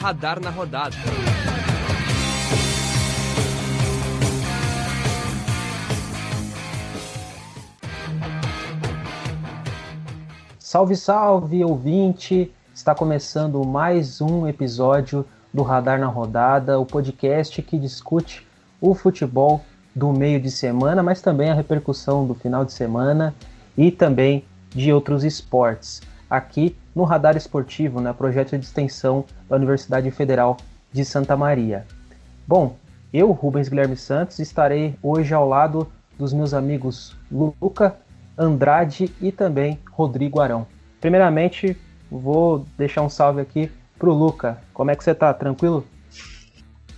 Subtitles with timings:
[0.00, 0.94] Radar na rodada.
[10.58, 12.52] Salve, salve, ouvinte!
[12.74, 18.46] Está começando mais um episódio do Radar na Rodada, o podcast que discute
[18.80, 19.64] o futebol
[19.94, 23.34] do meio de semana, mas também a repercussão do final de semana
[23.76, 26.02] e também de outros esportes.
[26.28, 30.56] Aqui no Radar Esportivo, né, projeto de extensão da Universidade Federal
[30.92, 31.86] de Santa Maria.
[32.46, 32.76] Bom,
[33.12, 37.96] eu, Rubens Guilherme Santos, estarei hoje ao lado dos meus amigos Luca,
[38.36, 40.66] Andrade e também Rodrigo Arão.
[41.00, 41.76] Primeiramente,
[42.10, 44.58] vou deixar um salve aqui pro Luca.
[44.72, 45.32] Como é que você tá?
[45.32, 45.86] Tranquilo?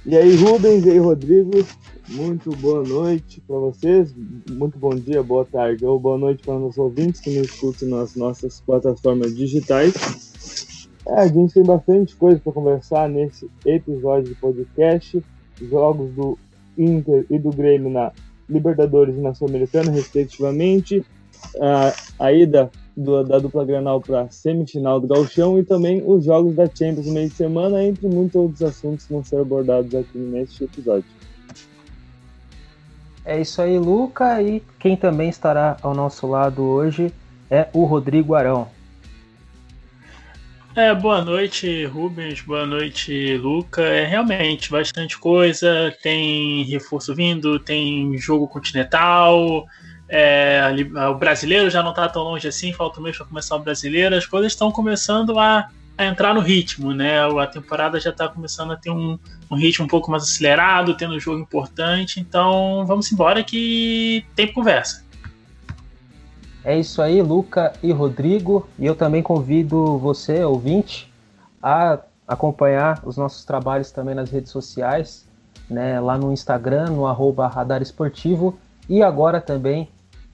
[0.08, 1.66] E aí, Rubens, e aí, Rodrigo,
[2.10, 4.14] muito boa noite para vocês,
[4.48, 8.14] muito bom dia, boa tarde ou boa noite para os ouvintes que nos escutam nas
[8.14, 10.88] nossas plataformas digitais.
[11.08, 15.20] É, a gente tem bastante coisa para conversar nesse episódio de podcast,
[15.60, 16.38] jogos do
[16.78, 18.12] Inter e do Grêmio na
[18.48, 21.04] Libertadores e na Sul-Americana, respectivamente,
[21.60, 26.24] a, a ida do, da dupla Granal para a semifinal do Gauchão e também os
[26.24, 29.94] jogos da Champions no meio de semana, entre muitos outros assuntos que vão ser abordados
[29.94, 31.04] aqui neste episódio.
[33.24, 34.40] É isso aí, Luca.
[34.40, 37.12] E quem também estará ao nosso lado hoje
[37.50, 38.68] é o Rodrigo Arão.
[40.76, 42.42] É, boa noite, Rubens.
[42.42, 43.82] Boa noite, Luca.
[43.82, 45.92] É realmente bastante coisa.
[46.02, 49.66] Tem reforço vindo, tem jogo continental.
[50.08, 50.62] É,
[51.10, 54.14] o brasileiro já não está tão longe assim, falta um mês para começar o brasileiro.
[54.14, 55.68] As coisas estão começando a
[55.98, 57.20] a entrar no ritmo, né?
[57.40, 59.18] A temporada já está começando a ter um,
[59.50, 62.20] um, ritmo um pouco mais acelerado, tendo um jogo importante.
[62.20, 65.04] Então vamos embora que tem conversa.
[66.62, 68.68] É isso aí, Luca e Rodrigo.
[68.78, 71.10] E eu também convido você, ouvinte,
[71.62, 75.26] a acompanhar os nossos trabalhos também nas redes sociais,
[75.70, 75.98] né?
[76.00, 78.58] Lá no Instagram, no arroba Radar Esportivo,
[78.88, 79.88] e agora também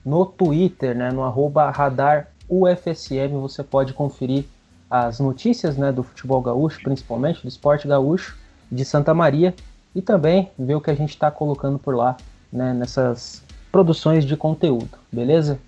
[0.05, 1.11] no Twitter, né?
[1.11, 4.45] No arroba Radar UFSM, você pode conferir
[4.89, 8.37] as notícias né, do futebol gaúcho, principalmente do esporte gaúcho,
[8.71, 9.55] de Santa Maria,
[9.95, 12.15] e também ver o que a gente está colocando por lá
[12.51, 15.59] né, nessas produções de conteúdo, beleza?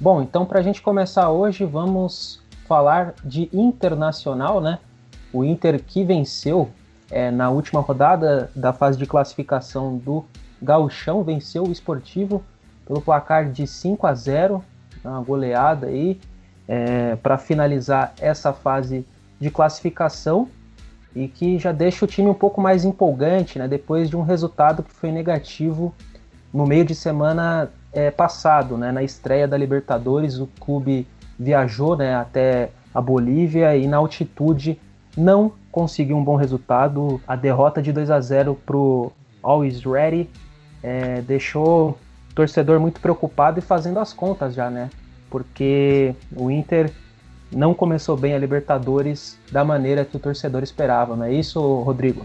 [0.00, 4.80] Bom, então para a gente começar hoje, vamos falar de internacional, né?
[5.32, 6.68] O Inter que venceu
[7.10, 10.24] é, na última rodada da fase de classificação do
[10.60, 12.42] Gauchão, venceu o Esportivo
[12.86, 14.62] pelo placar de 5 a 0,
[15.04, 16.20] uma goleada aí,
[16.66, 19.06] é, para finalizar essa fase
[19.40, 20.48] de classificação
[21.14, 24.82] e que já deixa o time um pouco mais empolgante, né, depois de um resultado
[24.82, 25.94] que foi negativo
[26.52, 31.06] no meio de semana é, passado, né, na estreia da Libertadores, o clube
[31.38, 34.78] viajou né, até a Bolívia e na altitude
[35.16, 37.20] não conseguiu um bom resultado.
[37.26, 39.12] A derrota de 2 a 0 para o
[39.42, 40.30] Always Ready
[40.82, 41.98] é, deixou
[42.34, 44.90] torcedor muito preocupado e fazendo as contas já, né?
[45.34, 46.92] porque o Inter
[47.50, 52.24] não começou bem a Libertadores da maneira que o torcedor esperava, não é isso, Rodrigo?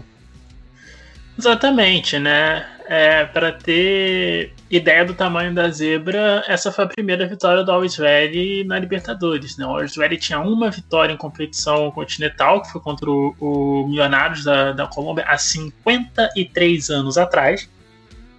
[1.36, 2.64] Exatamente, né?
[2.86, 7.96] É, para ter ideia do tamanho da zebra, essa foi a primeira vitória do Always
[7.96, 9.56] Ready na Libertadores.
[9.56, 9.66] Né?
[9.66, 14.44] O Always Ready tinha uma vitória em competição continental, que foi contra o, o Milionários
[14.44, 17.68] da, da Colômbia há 53 anos atrás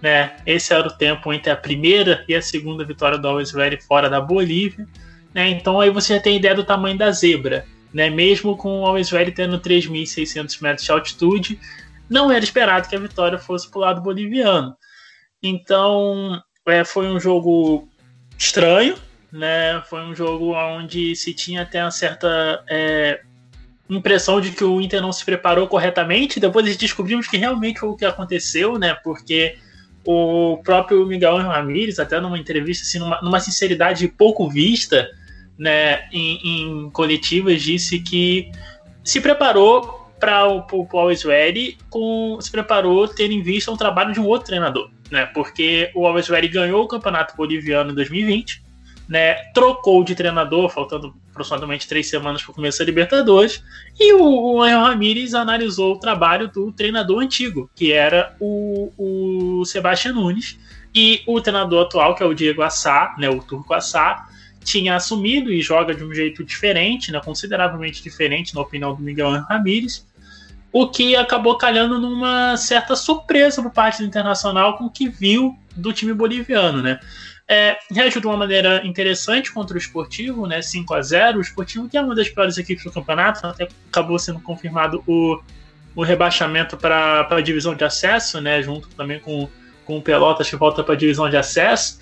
[0.02, 0.36] né?
[0.44, 4.10] Esse era o tempo entre a primeira e a segunda vitória do Always Ready fora
[4.10, 4.86] da Bolívia,
[5.32, 5.48] né?
[5.48, 7.64] Então aí você já tem ideia do tamanho da zebra,
[7.94, 8.10] né?
[8.10, 11.60] Mesmo com o Always Ready tendo 3.600 metros de altitude,
[12.10, 14.76] não era esperado que a vitória fosse para o lado boliviano.
[15.40, 17.88] Então é, foi um jogo
[18.36, 18.96] estranho,
[19.30, 19.80] né?
[19.88, 23.22] Foi um jogo onde se tinha até uma certa é,
[23.88, 26.40] impressão de que o Inter não se preparou corretamente.
[26.40, 28.94] Depois descobrimos que realmente foi o que aconteceu, né?
[28.94, 29.56] Porque
[30.04, 35.08] o próprio Miguel Ramírez, até numa entrevista, assim, numa, numa sinceridade pouco vista,
[35.58, 38.50] né, em, em coletivas, disse que
[39.04, 44.12] se preparou para o, o Always Ready, com, se preparou tendo em vista um trabalho
[44.12, 48.62] de um outro treinador, né, porque o Always Ready ganhou o Campeonato Boliviano em 2020,
[49.08, 53.62] né, trocou de treinador, faltando aproximadamente três semanas para começar a Libertadores,
[53.98, 60.14] e o, o Ramírez analisou o trabalho do treinador antigo, que era o, o Sebastião
[60.14, 60.58] Nunes,
[60.94, 64.28] e o treinador atual, que é o Diego Assá, né, o Turco Assá,
[64.62, 69.30] tinha assumido e joga de um jeito diferente, né, consideravelmente diferente, na opinião do Miguel
[69.48, 70.06] Ramírez,
[70.72, 75.54] o que acabou calhando numa certa surpresa por parte do Internacional com o que viu
[75.76, 76.98] do time boliviano, né?
[77.52, 80.62] É, reagiu de uma maneira interessante contra o Esportivo, né?
[80.62, 84.18] 5 a 0 O Esportivo, que é uma das piores equipes do campeonato, até acabou
[84.18, 85.38] sendo confirmado o,
[85.94, 88.62] o rebaixamento para a divisão de acesso, né?
[88.62, 89.50] Junto também com,
[89.84, 92.00] com o Pelotas, que volta para a divisão de acesso.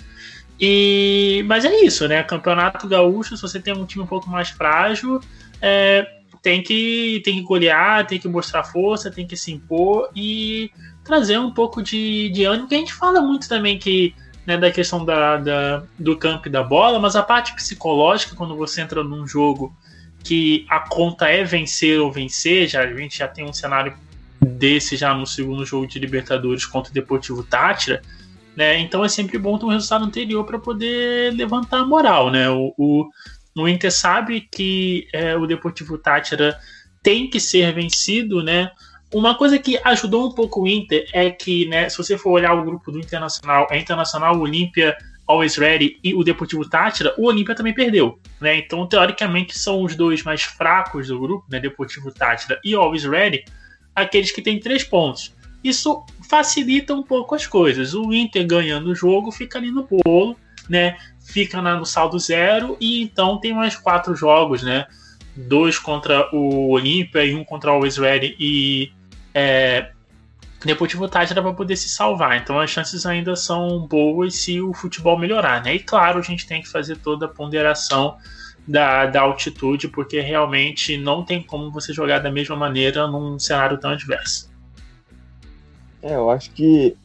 [0.60, 2.22] E, mas é isso, né?
[2.22, 5.20] Campeonato gaúcho, se você tem um time um pouco mais frágil,
[5.60, 6.06] é,
[6.40, 10.70] tem que tem que golear, tem que mostrar força, tem que se impor e
[11.02, 14.14] trazer um pouco de, de ânimo, que a gente fala muito também que
[14.50, 18.56] né, da questão da, da, do campo e da bola, mas a parte psicológica, quando
[18.56, 19.72] você entra num jogo
[20.24, 23.94] que a conta é vencer ou vencer, já, a gente já tem um cenário
[24.40, 28.02] desse já no segundo jogo de Libertadores contra o Deportivo Tátira,
[28.56, 28.76] né?
[28.80, 32.50] Então é sempre bom ter um resultado anterior para poder levantar a moral, né?
[32.50, 33.08] O, o,
[33.56, 36.58] o Inter sabe que é, o Deportivo Tátira
[37.04, 38.72] tem que ser vencido, né?
[39.12, 42.54] Uma coisa que ajudou um pouco o Inter é que, né, se você for olhar
[42.54, 44.96] o grupo do Internacional, é Internacional, Olímpia,
[45.26, 48.58] Always Ready e o Deportivo Tátira, o Olímpia também perdeu, né?
[48.58, 53.44] Então, teoricamente, são os dois mais fracos do grupo, né, Deportivo Tátira e Always Ready,
[53.94, 55.34] aqueles que têm três pontos.
[55.62, 57.94] Isso facilita um pouco as coisas.
[57.94, 60.36] O Inter ganhando o jogo fica ali no bolo,
[60.68, 60.96] né?
[61.20, 64.86] Fica no saldo zero e então tem mais quatro jogos, né?
[65.36, 68.92] Dois contra o Olímpia e um contra o Always Ready e
[69.34, 69.90] é,
[70.64, 72.36] Deportivo Tátira para poder se salvar.
[72.36, 75.74] Então as chances ainda são boas se o futebol melhorar, né?
[75.74, 78.16] E claro, a gente tem que fazer toda a ponderação
[78.68, 83.78] da, da altitude, porque realmente não tem como você jogar da mesma maneira num cenário
[83.78, 84.50] tão adverso.
[86.02, 86.96] É, eu acho que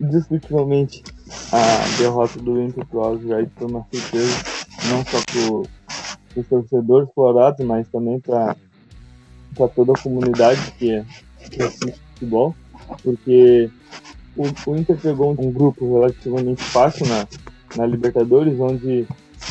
[0.00, 1.02] indiscutivelmente
[1.50, 4.44] a derrota do Inter pro Alves foi uma surpresa,
[4.90, 8.56] não só para os torcedores colorados, mas também para
[9.54, 11.02] para toda a comunidade que,
[11.50, 12.54] que assiste futebol,
[13.02, 13.70] porque
[14.36, 17.26] o, o Inter pegou um, grupo relativamente fácil na,
[17.76, 19.06] na Libertadores, onde,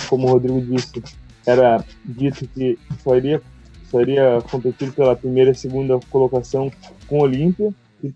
[0.09, 1.01] como o Rodrigo disse,
[1.45, 3.41] era dito que só iria,
[3.89, 6.71] só iria competir pela primeira e segunda colocação
[7.07, 8.13] com o Olímpia, que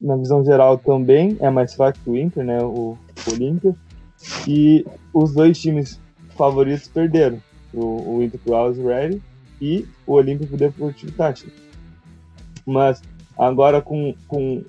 [0.00, 3.74] na visão geral também é mais fraco que o Inter, né, o, o Olímpia,
[4.46, 6.00] e os dois times
[6.36, 7.40] favoritos perderam,
[7.72, 9.22] o, o Inter pro Alves Ready
[9.60, 11.52] e o Olímpico Deportivo Táchira.
[12.66, 13.02] Mas
[13.38, 14.64] agora com, com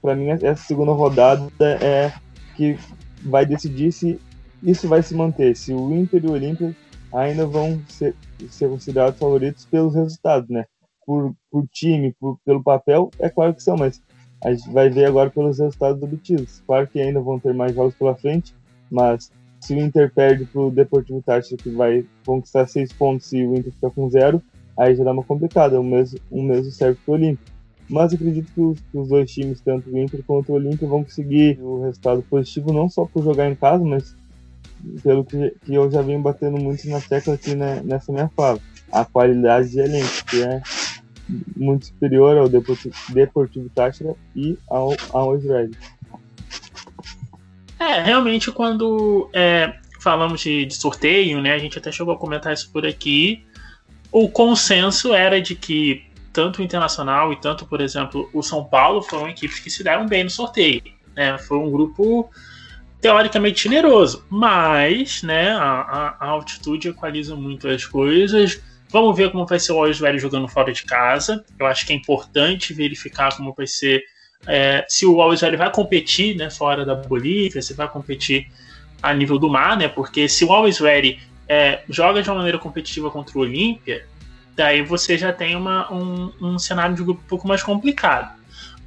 [0.00, 1.50] para mim essa segunda rodada
[1.80, 2.12] é
[2.56, 2.78] que
[3.24, 4.20] vai decidir se
[4.62, 6.74] isso vai se manter, se o Inter e o Olímpico
[7.12, 8.14] ainda vão ser,
[8.48, 10.64] ser considerados favoritos pelos resultados, né?
[11.04, 14.00] Por, por time, por, pelo papel, é claro que são, mas
[14.44, 16.62] a gente vai ver agora pelos resultados obtidos.
[16.66, 18.54] Claro que ainda vão ter mais jogos pela frente,
[18.90, 19.32] mas
[19.62, 23.54] se o Inter perde para o Deportivo Táchira, que vai conquistar seis pontos e o
[23.54, 24.42] Inter fica com zero,
[24.76, 25.80] aí já dá uma complicada.
[25.80, 27.44] O mesmo, o mesmo serve para o Olímpio.
[27.88, 31.04] Mas acredito que os, que os, dois times, tanto o Inter quanto o Olímpio, vão
[31.04, 34.16] conseguir o resultado positivo, não só por jogar em casa, mas
[35.00, 38.58] pelo que, que eu já venho batendo muito na tecla aqui né, nessa minha fala.
[38.90, 40.60] A qualidade de elenco, que é
[41.56, 45.70] muito superior ao Deportivo, Deportivo Táchira e ao, ao Israel.
[47.82, 52.52] É, realmente quando é, falamos de, de, sorteio, né, a gente até chegou a comentar
[52.52, 53.44] isso por aqui,
[54.12, 59.02] o consenso era de que tanto o Internacional e tanto, por exemplo, o São Paulo
[59.02, 60.82] foram equipes que se deram bem no sorteio.
[61.14, 61.36] Né?
[61.38, 62.30] Foi um grupo
[63.00, 68.62] teoricamente generoso, mas né, a, a, altitude equaliza muito as coisas.
[68.90, 71.44] Vamos ver como vai ser o Olhos Velho jogando fora de casa.
[71.58, 74.04] Eu acho que é importante verificar como vai ser
[74.46, 78.48] é, se o Always Ready vai competir né, fora da Bolívia, se vai competir
[79.02, 79.88] a nível do mar, né?
[79.88, 84.06] Porque se o Always Ready é, joga de uma maneira competitiva contra o Olímpia,
[84.54, 88.32] daí você já tem uma, um, um cenário de grupo um pouco mais complicado.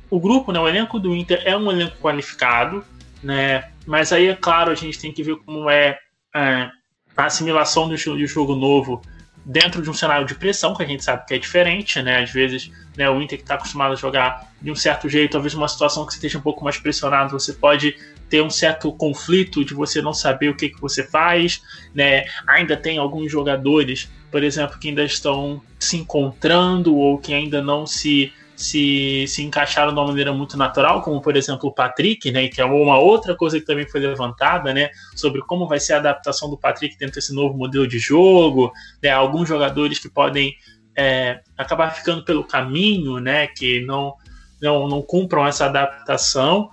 [0.09, 2.83] O grupo, né, o elenco do Inter é um elenco qualificado,
[3.23, 3.69] né?
[3.85, 5.97] Mas aí, é claro, a gente tem que ver como é,
[6.33, 6.69] é
[7.15, 9.01] a assimilação do, do jogo novo
[9.45, 12.23] dentro de um cenário de pressão, que a gente sabe que é diferente, né?
[12.23, 15.53] Às vezes, né, o Inter que está acostumado a jogar de um certo jeito, talvez
[15.53, 17.95] uma situação que você esteja um pouco mais pressionado, você pode
[18.27, 21.61] ter um certo conflito de você não saber o que, que você faz,
[21.93, 22.25] né?
[22.47, 27.85] Ainda tem alguns jogadores, por exemplo, que ainda estão se encontrando ou que ainda não
[27.85, 32.47] se se, se encaixaram de uma maneira muito natural, como por exemplo o Patrick, né,
[32.47, 35.97] que é uma outra coisa que também foi levantada, né, sobre como vai ser a
[35.97, 38.71] adaptação do Patrick dentro desse novo modelo de jogo,
[39.03, 40.55] né, alguns jogadores que podem
[40.95, 44.13] é, acabar ficando pelo caminho, né, que não,
[44.61, 46.69] não, não cumpram essa adaptação.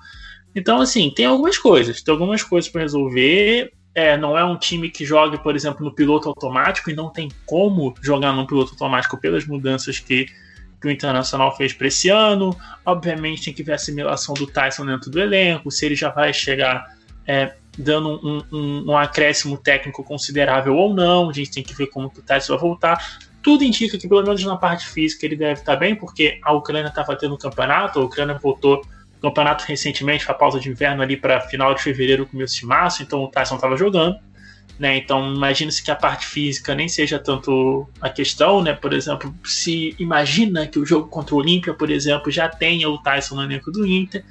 [0.54, 3.72] Então, assim, tem algumas coisas, tem algumas coisas para resolver.
[3.94, 7.30] É, não é um time que jogue, por exemplo, no piloto automático e não tem
[7.44, 10.26] como jogar no piloto automático pelas mudanças que
[10.82, 12.54] que o Internacional fez para esse ano.
[12.84, 16.34] Obviamente tem que ver a assimilação do Tyson dentro do elenco, se ele já vai
[16.34, 16.84] chegar
[17.26, 21.30] é, dando um, um, um, acréscimo técnico considerável ou não.
[21.30, 23.18] A gente tem que ver como que o Tyson vai voltar.
[23.40, 26.88] Tudo indica que, pelo menos na parte física, ele deve estar bem, porque a Ucrânia
[26.88, 28.82] estava tendo um campeonato, a Ucrânia voltou
[29.20, 33.22] campeonato recentemente, a pausa de inverno ali para final de fevereiro, começo de março, então
[33.22, 34.16] o Tyson estava jogando.
[34.82, 34.96] Né?
[34.96, 38.72] Então, imagina-se que a parte física nem seja tanto a questão, né?
[38.72, 42.98] Por exemplo, se imagina que o jogo contra o Olímpia, por exemplo, já tenha o
[42.98, 44.24] Tyson no elenco do Inter,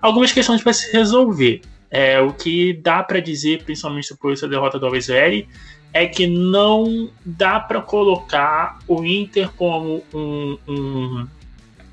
[0.00, 1.62] algumas questões para se resolver.
[1.88, 7.08] É, o que dá para dizer, principalmente depois da derrota do Alves é que não
[7.24, 11.28] dá para colocar o Inter como um, um,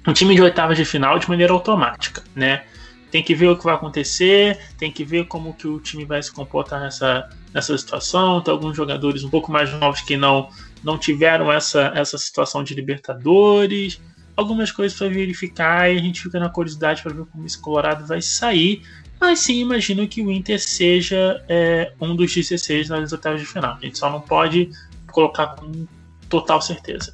[0.08, 2.63] um time de oitavas de final de maneira automática, né?
[3.12, 6.24] Tem que ver o que vai acontecer, tem que ver como que o time vai
[6.24, 8.41] se comportar nessa, nessa situação.
[8.41, 10.50] Tem alguns jogadores um pouco mais novos que não,
[10.84, 14.01] não tiveram essa, essa situação de Libertadores.
[14.36, 18.06] Algumas coisas para verificar e a gente fica na curiosidade para ver como esse Colorado
[18.08, 18.82] vai sair.
[19.20, 23.77] Mas sim, imagino que o Inter seja é, um dos 16 nas oitavas de final.
[23.82, 24.70] A gente só não pode
[25.12, 25.86] colocar com
[26.29, 27.13] total certeza.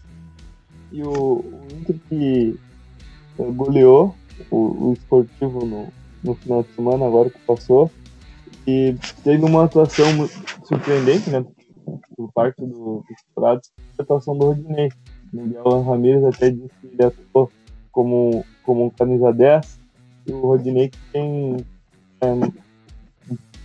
[0.91, 2.59] E o, o Inter que
[3.37, 4.15] goleou
[4.51, 7.91] o, o esportivo no, no final de semana, agora que passou,
[8.67, 10.05] e teve uma atuação
[10.63, 11.45] surpreendente, né?
[12.15, 13.03] Por parte do,
[13.35, 13.59] do a
[13.99, 14.89] atuação do Rodinei.
[15.31, 17.51] Miguel Ramírez até disse que ele atuou
[17.91, 19.79] como, como um camisa 10,
[20.27, 21.57] e o Rodinei que tem
[22.21, 22.27] é,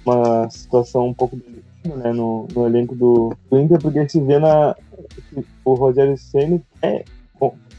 [0.04, 4.38] uma situação um pouco delicada né, no, no elenco do, do Inter, porque se vê
[4.38, 4.76] na.
[5.64, 7.04] O Rogério Senna quer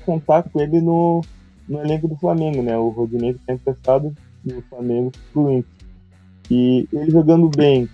[0.06, 1.22] contar com ele no,
[1.68, 2.78] no elenco do Flamengo, né?
[2.78, 5.81] O Rodinei está emprestado do Flamengo pro Inter.
[6.52, 7.88] E ele jogando bem,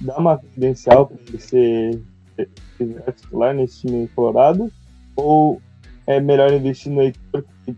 [0.00, 2.00] dá uma credencial para ele ser,
[3.16, 4.70] titular nesse time colorado?
[5.16, 5.60] Ou
[6.06, 7.74] é melhor investir no Heitor que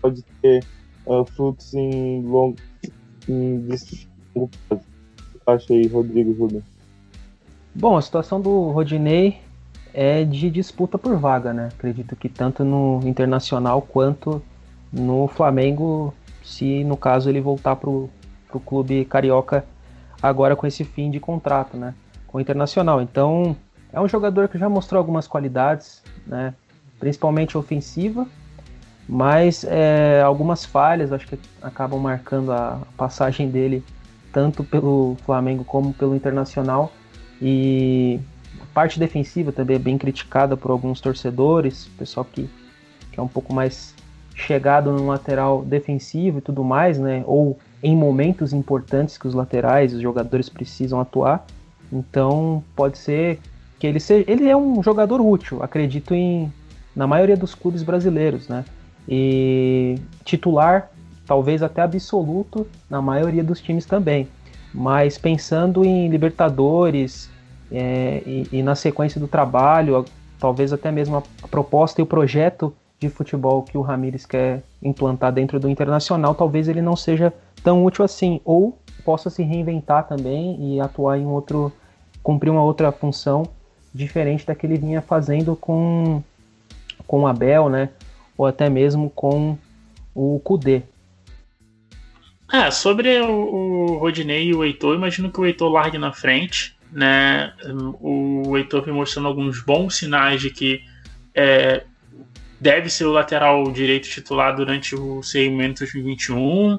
[0.00, 0.64] pode ter
[1.06, 2.56] uh, frutos em longo,
[3.28, 3.66] em
[4.32, 4.84] longo prazo?
[5.44, 6.62] Acho aí, Rodrigo Rubens.
[7.74, 9.40] Bom, a situação do Rodinei
[9.92, 11.70] é de disputa por vaga, né?
[11.74, 14.40] Acredito que tanto no Internacional quanto
[14.92, 18.08] no Flamengo, se no caso ele voltar para o
[18.60, 19.64] clube carioca
[20.22, 21.94] agora com esse fim de contrato, né?
[22.26, 23.02] Com o Internacional.
[23.02, 23.56] Então,
[23.92, 26.54] é um jogador que já mostrou algumas qualidades, né?
[26.98, 28.26] Principalmente ofensiva,
[29.08, 33.84] mas é, algumas falhas acho que acabam marcando a passagem dele
[34.32, 36.92] tanto pelo Flamengo como pelo Internacional.
[37.40, 38.20] E
[38.74, 42.50] parte defensiva também é bem criticada por alguns torcedores, pessoal que,
[43.12, 43.94] que é um pouco mais
[44.34, 47.22] chegado no lateral defensivo e tudo mais, né?
[47.26, 51.44] Ou em momentos importantes que os laterais, os jogadores precisam atuar.
[51.92, 53.38] Então pode ser
[53.78, 54.24] que ele seja.
[54.26, 56.50] Ele é um jogador útil, acredito em
[56.96, 58.64] na maioria dos clubes brasileiros, né?
[59.06, 60.90] E titular,
[61.26, 64.28] talvez até absoluto, na maioria dos times também.
[64.72, 67.28] Mas pensando em Libertadores,
[67.70, 70.04] é, e, e, na sequência do trabalho,
[70.38, 75.32] talvez até mesmo a, proposta e o projeto de futebol que o Ramires quer implantar
[75.32, 77.32] dentro do Internacional, talvez ele não seja
[77.64, 81.72] tão útil assim, ou possa se reinventar também e atuar em outro,
[82.22, 83.42] cumprir uma outra função
[83.92, 86.22] diferente da que ele vinha fazendo com
[87.06, 87.90] com Abel, né?
[88.38, 89.58] Ou até mesmo com
[90.14, 90.82] o Kudê.
[92.52, 96.74] É, sobre o, o Rodinei e o Heitor, imagino que o Heitor largue na frente
[96.94, 97.52] né?
[98.00, 100.80] O Heitor vem mostrando alguns bons sinais de que
[101.34, 101.82] é,
[102.60, 106.78] deve ser o lateral direito titular durante o segmento 2021.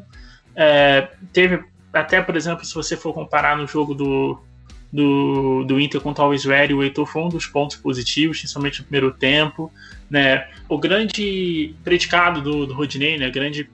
[0.56, 4.40] É, teve até, por exemplo, se você for comparar no jogo do,
[4.92, 8.86] do, do Inter contra o Alves o Heitor foi um dos pontos positivos, principalmente no
[8.86, 9.72] primeiro tempo.
[10.10, 10.48] Né?
[10.68, 13.26] O grande predicado do, do Rodinei, né?
[13.26, 13.70] a grande,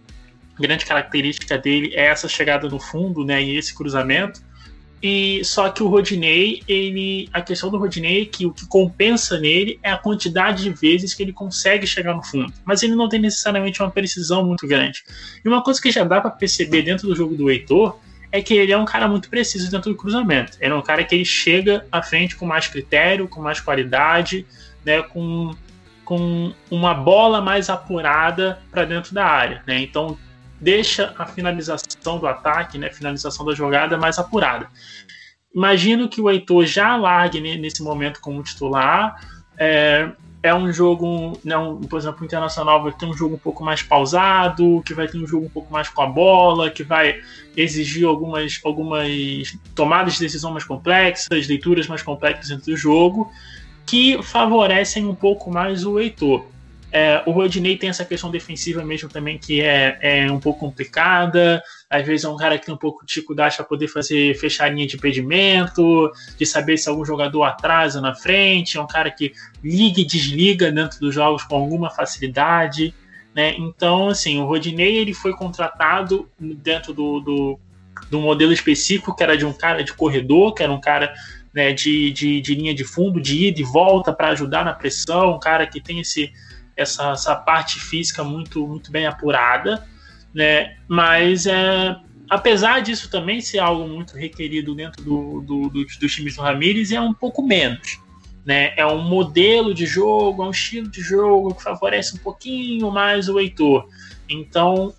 [0.59, 3.41] grande característica dele é essa chegada no fundo né?
[3.41, 4.41] e esse cruzamento.
[5.01, 9.39] E só que o Rodinei, ele, a questão do Rodinei é que o que compensa
[9.39, 13.09] nele é a quantidade de vezes que ele consegue chegar no fundo, mas ele não
[13.09, 15.03] tem necessariamente uma precisão muito grande.
[15.43, 17.97] E uma coisa que já dá para perceber dentro do jogo do Heitor
[18.31, 20.57] é que ele é um cara muito preciso dentro do cruzamento.
[20.61, 24.45] Ele é um cara que ele chega à frente com mais critério, com mais qualidade,
[24.85, 25.51] né, com,
[26.05, 29.81] com uma bola mais apurada para dentro da área, né?
[29.81, 30.17] Então
[30.61, 34.69] deixa a finalização do ataque, né, finalização da jogada mais apurada.
[35.53, 39.19] Imagino que o Heitor já largue nesse momento como titular.
[39.57, 40.09] É,
[40.43, 41.55] é um jogo, né,
[41.89, 45.17] por exemplo, o Internacional vai ter um jogo um pouco mais pausado, que vai ter
[45.17, 47.19] um jogo um pouco mais com a bola, que vai
[47.57, 53.31] exigir algumas, algumas tomadas de decisão mais complexas, leituras mais complexas dentro do jogo,
[53.85, 56.45] que favorecem um pouco mais o Heitor.
[56.91, 61.63] É, o Rodinei tem essa questão defensiva mesmo também que é, é um pouco complicada.
[61.89, 64.65] Às vezes é um cara que tem um pouco de dificuldade para poder fazer fechar
[64.65, 68.77] a linha de impedimento, de saber se algum jogador atrasa na frente.
[68.77, 69.31] É um cara que
[69.63, 72.93] liga e desliga dentro dos jogos com alguma facilidade.
[73.33, 73.55] Né?
[73.57, 77.59] Então, assim, o Rodinei ele foi contratado dentro do, do,
[78.09, 81.13] do modelo específico que era de um cara de corredor, que era um cara
[81.53, 85.35] né, de, de, de linha de fundo, de ida e volta para ajudar na pressão,
[85.35, 86.31] um cara que tem esse,
[86.75, 89.87] essa, essa parte física muito, muito bem apurada,
[90.33, 90.77] né?
[90.87, 91.95] Mas é,
[92.29, 96.91] apesar disso também ser algo muito requerido dentro do, do, do, dos times do Ramires,
[96.91, 97.99] é um pouco menos.
[98.45, 98.73] Né?
[98.75, 103.29] É um modelo de jogo, é um estilo de jogo que favorece um pouquinho mais
[103.29, 103.87] o Heitor.
[104.27, 104.93] Então,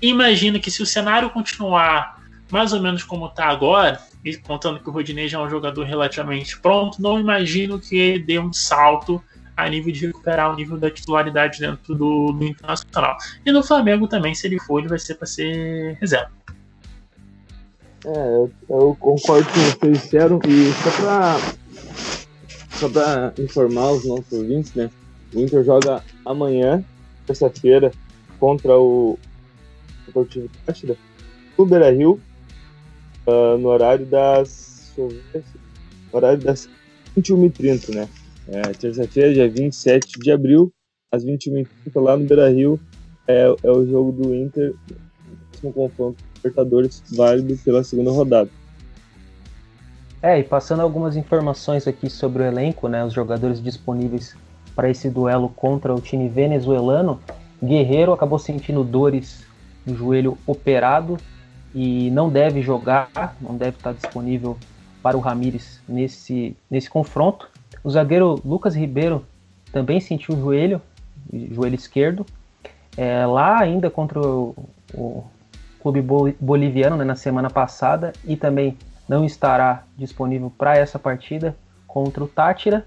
[0.00, 2.18] imagino que se o cenário continuar
[2.50, 5.84] mais ou menos como está agora, e contando que o Rodinei já é um jogador
[5.84, 9.22] relativamente pronto, não imagino que ele dê um salto
[9.58, 13.16] a nível de recuperar o nível da titularidade dentro do, do Internacional.
[13.44, 16.30] E no Flamengo também, se ele for, ele vai ser para ser reserva.
[18.06, 20.90] É, eu, concordo com o que vocês disseram, e só
[22.88, 24.88] para só informar os nossos ouvintes, né?
[25.34, 26.84] O Inter joga amanhã,
[27.26, 27.90] terça-feira,
[28.38, 29.18] contra o
[30.06, 30.96] Deportivo Táchira,
[31.58, 32.20] no Beira Rio,
[33.26, 34.94] uh, no horário das.
[36.12, 36.68] Horário das
[37.16, 38.08] 21h30, né?
[38.50, 40.72] É, Terça-feira, dia 27 de abril,
[41.12, 42.80] às 21h30, lá no Beira Rio,
[43.26, 44.74] é, é o jogo do Inter,
[45.62, 48.48] no confronto Libertadores, válido pela segunda rodada.
[50.22, 54.34] É, e passando algumas informações aqui sobre o elenco, né, os jogadores disponíveis
[54.74, 57.20] para esse duelo contra o time venezuelano,
[57.62, 59.44] Guerreiro acabou sentindo dores
[59.84, 61.18] no joelho operado
[61.74, 64.56] e não deve jogar, não deve estar disponível
[65.02, 67.50] para o Ramires nesse, nesse confronto.
[67.88, 69.24] O zagueiro Lucas Ribeiro
[69.72, 70.78] também sentiu o joelho,
[71.32, 72.26] joelho esquerdo.
[72.94, 74.54] É, lá ainda contra o,
[74.92, 75.24] o
[75.80, 76.02] clube
[76.38, 78.76] boliviano né, na semana passada e também
[79.08, 82.86] não estará disponível para essa partida contra o Tátira.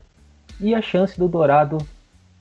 [0.59, 1.79] E a chance do Dourado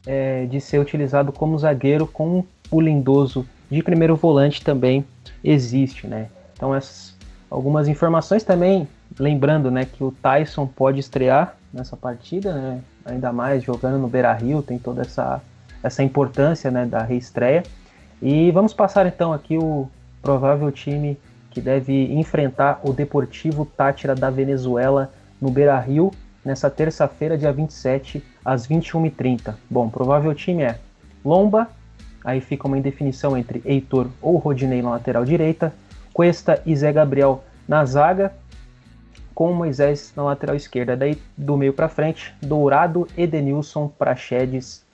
[0.07, 5.03] é, de ser utilizado como zagueiro com o Lindoso de primeiro volante também
[5.43, 6.29] existe, né?
[6.53, 7.17] Então essas
[7.51, 8.87] algumas informações também,
[9.19, 12.81] lembrando, né, que o Tyson pode estrear nessa partida, né?
[13.05, 15.41] Ainda mais jogando no Beira-Rio, tem toda essa
[15.83, 17.63] essa importância, né, da reestreia.
[18.21, 19.89] E vamos passar então aqui o
[20.21, 21.19] provável time
[21.51, 26.11] que deve enfrentar o Deportivo Tátira da Venezuela no Beira-Rio
[26.45, 29.55] nessa terça-feira, dia 27, às 21h30.
[29.71, 30.79] Bom, provável time é
[31.25, 31.67] Lomba,
[32.25, 35.73] Aí fica uma indefinição entre Heitor ou Rodinei na lateral direita,
[36.13, 38.33] Cuesta e Zé Gabriel na zaga,
[39.41, 40.95] com Moisés na lateral esquerda.
[40.95, 44.85] Daí do meio para frente, Dourado, Edenilson, Praxedes,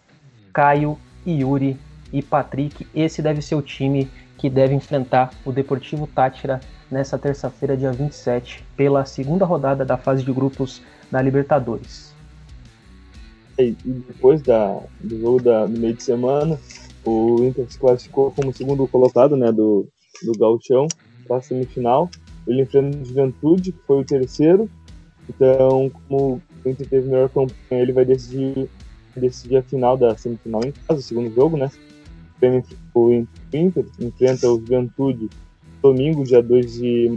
[0.53, 1.77] Caio, Yuri
[2.13, 2.87] e Patrick.
[2.95, 8.65] Esse deve ser o time que deve enfrentar o Deportivo Tátira nessa terça-feira, dia 27,
[8.77, 10.81] pela segunda rodada da fase de grupos
[11.11, 12.15] da Libertadores.
[13.59, 16.57] E depois da, do jogo da, no meio de semana,
[17.05, 19.89] o Inter se classificou como segundo colocado né, do,
[20.23, 20.87] do Gauchão
[21.27, 22.09] para a semifinal.
[22.47, 24.71] Ele enfrenta o Juventude, que foi o terceiro.
[25.29, 28.69] Então, como Inter teve melhor campanha, ele vai decidir,
[29.17, 31.71] decidir a final da semifinal em casa, o segundo jogo, né?
[32.95, 33.13] O
[33.53, 35.29] Inter enfrenta o Juventude
[35.83, 37.17] domingo, dia 2 de,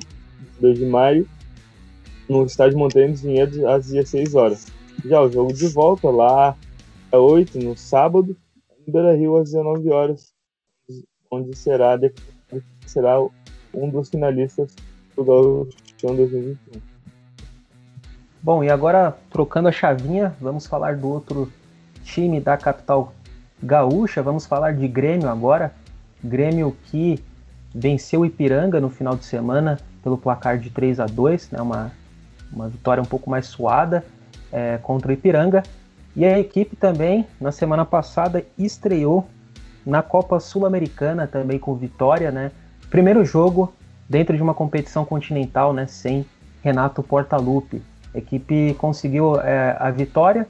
[0.59, 1.27] 2 de maio,
[2.27, 4.67] no estádio Montanha dos Vinhedos, às 16 horas.
[5.05, 6.55] Já o jogo de volta, lá
[7.11, 8.35] é 8, no sábado,
[8.87, 10.33] Beira Rio às 19 horas,
[11.31, 11.97] onde será,
[12.85, 13.19] será
[13.73, 14.75] um dos finalistas
[15.19, 16.81] do Gauchão 2021.
[18.41, 21.51] Bom, e agora trocando a chavinha, vamos falar do outro
[22.03, 23.13] time da capital
[23.61, 25.73] gaúcha, vamos falar de Grêmio agora.
[26.23, 27.21] Grêmio que
[27.75, 31.91] venceu o Ipiranga no final de semana pelo placar de 3 a 2 né, uma,
[32.51, 34.05] uma vitória um pouco mais suada
[34.51, 35.61] é, contra o Ipiranga.
[36.15, 39.27] E a equipe também, na semana passada, estreou
[39.85, 42.51] na Copa Sul-Americana também com vitória, né?
[42.89, 43.71] Primeiro jogo
[44.09, 45.85] dentro de uma competição continental, né?
[45.85, 46.25] Sem
[46.63, 47.81] Renato Portaluppi.
[48.13, 50.47] A equipe conseguiu é, a vitória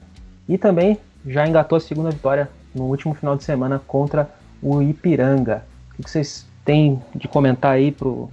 [0.48, 4.30] e também já engatou a segunda vitória no último final de semana contra
[4.62, 5.64] o Ipiranga.
[5.98, 8.30] O que vocês têm de comentar aí pro,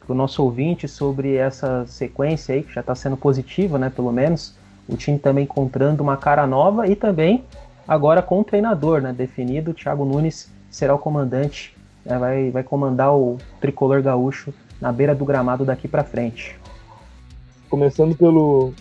[0.00, 3.90] pro nosso ouvinte sobre essa sequência aí, que já está sendo positiva, né?
[3.90, 4.54] Pelo menos
[4.88, 7.44] o time também encontrando uma cara nova e também
[7.86, 9.70] agora com o treinador né, definido.
[9.70, 11.75] O Thiago Nunes será o comandante,
[12.06, 16.58] vai, vai comandar o tricolor gaúcho na beira do gramado daqui para frente.
[17.68, 18.72] Começando pelo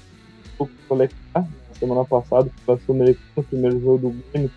[0.87, 1.47] Colectar,
[1.79, 2.95] semana passada, passou
[3.35, 4.51] o primeiro jogo do Grêmio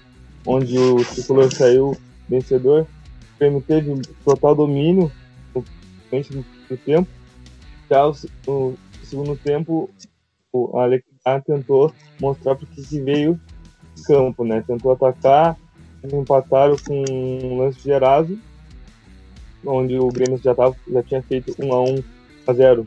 [0.47, 1.97] onde o tricolor saiu
[2.29, 2.83] vencedor.
[2.83, 5.11] O Grêmio teve total domínio
[5.55, 5.65] no
[6.11, 7.09] primeiro tempo.
[7.91, 8.07] Já
[8.47, 9.91] no segundo tempo,
[10.53, 11.05] o Alex
[11.47, 13.39] tentou mostrar porque que veio
[14.07, 14.63] campo, né?
[14.67, 15.57] Tentou atacar,
[16.05, 18.39] empataram com um lance gerado,
[19.65, 22.05] onde o Grêmio já, tava, já tinha feito 1 a 1
[22.47, 22.87] a 0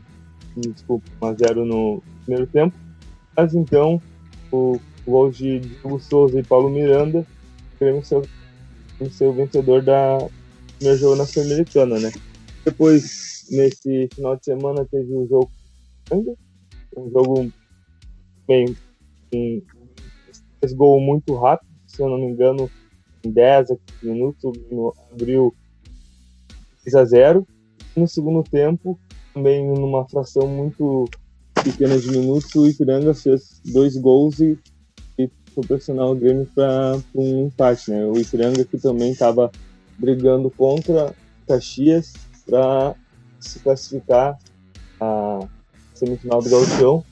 [0.56, 2.76] desculpa, 1 a 0 no primeiro tempo.
[3.36, 4.00] Mas então,
[4.50, 10.18] o, gol de Diego Souza e Paulo Miranda, o Grêmio ser o vencedor da
[10.76, 12.12] primeiro jogo na Sul-Americana, né?
[12.64, 15.50] Depois, nesse final de semana, teve o jogo
[16.96, 17.50] um jogo
[18.46, 18.76] bem
[19.34, 19.62] um,
[20.60, 22.70] fez gol muito rápido, se eu não me engano,
[23.24, 25.54] em 10 a 15 minutos, o Grêmio abriu
[26.84, 27.46] 6 a 0
[27.96, 28.98] no segundo tempo,
[29.34, 31.04] também numa fração muito
[31.62, 34.58] pequena de minutos, o Ipiranga fez dois gols e,
[35.18, 35.30] e
[35.66, 37.90] pressionar o Grêmio para um empate.
[37.90, 38.04] Né?
[38.04, 39.50] O Ipiranga que também estava
[39.98, 41.14] brigando contra
[41.46, 42.14] Caxias
[42.46, 42.94] para
[43.38, 44.38] se classificar
[45.00, 45.40] a
[45.94, 47.04] semifinal do Gauchão,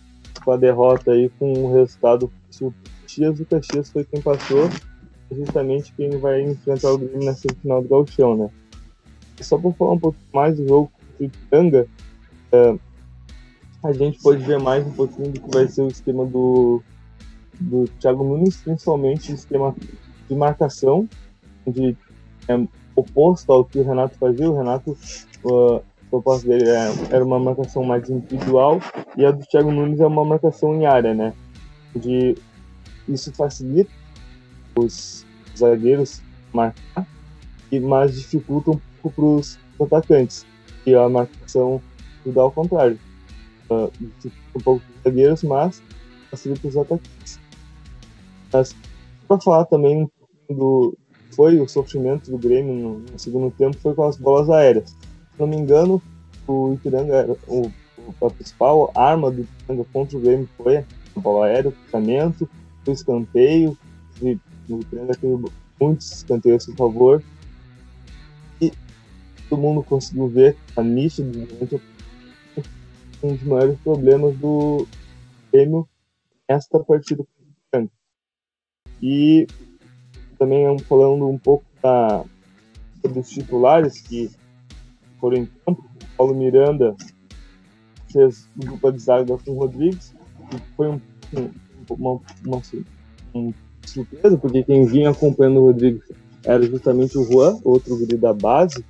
[0.45, 2.31] com a derrota aí com um resultado
[2.61, 4.69] o Caxias, o Caxias foi quem passou,
[5.31, 8.51] justamente quem vai enfrentar o Grêmio na semifinal do Gauchão, né?
[9.45, 11.87] Só para falar um pouco mais do jogo o Ipiranga,
[12.53, 12.79] é,
[13.83, 16.83] a gente pode ver mais um pouquinho do que vai ser o esquema do,
[17.59, 19.75] do Thiago Nunes, principalmente o esquema
[20.29, 21.09] de marcação,
[21.67, 21.97] de
[22.49, 24.51] é, oposto ao que o Renato fazia.
[24.51, 24.97] O Renato,
[25.45, 28.81] a proposta dele é, era uma marcação mais individual
[29.17, 31.33] e a do Thiago Nunes é uma marcação em área, né?
[31.95, 32.37] De,
[33.09, 33.91] isso facilita
[34.77, 35.25] os
[35.57, 36.23] zagueiros
[36.53, 37.07] marcar,
[37.83, 40.45] mas dificulta um para os atacantes,
[40.85, 41.81] e a marcação
[42.27, 42.99] dá ao contrário.
[43.71, 43.91] Uh,
[44.57, 45.83] um pouco para os zagueiros, mas
[46.31, 47.41] facilita os atacantes.
[48.53, 48.75] Mas,
[49.29, 50.11] para falar também
[50.49, 50.97] do,
[51.31, 54.91] foi o sofrimento do Grêmio no, no, segundo tempo foi com as bolas aéreas.
[54.91, 56.03] Se não me engano,
[56.47, 57.71] o Ipiranga era o,
[58.25, 60.85] a principal arma do Ipiranga contra o Grêmio foi a
[61.17, 62.49] bola aérea, o cruzamento,
[62.87, 63.79] o escanteio.
[64.21, 65.45] E o Ipiranga teve
[65.81, 67.23] muitos escanteios a seu favor.
[69.51, 71.83] Todo mundo conseguiu ver a durante
[73.23, 74.87] um dos maiores problemas do
[75.53, 75.87] Grêmio
[76.49, 77.25] nesta partida.
[79.03, 79.47] E
[80.39, 82.25] também falando um pouco da,
[83.03, 84.31] dos titulares que
[85.19, 85.83] foram em campo.
[85.83, 86.97] O Paulo Miranda
[88.13, 90.15] fez dupla de zaga com o Rodrigues,
[90.53, 91.01] e foi um,
[91.89, 92.63] uma, uma,
[93.33, 93.53] uma,
[93.87, 96.03] surpresa, porque quem vinha acompanhando o Rodrigues
[96.45, 98.85] era justamente o Juan, outro guri da base.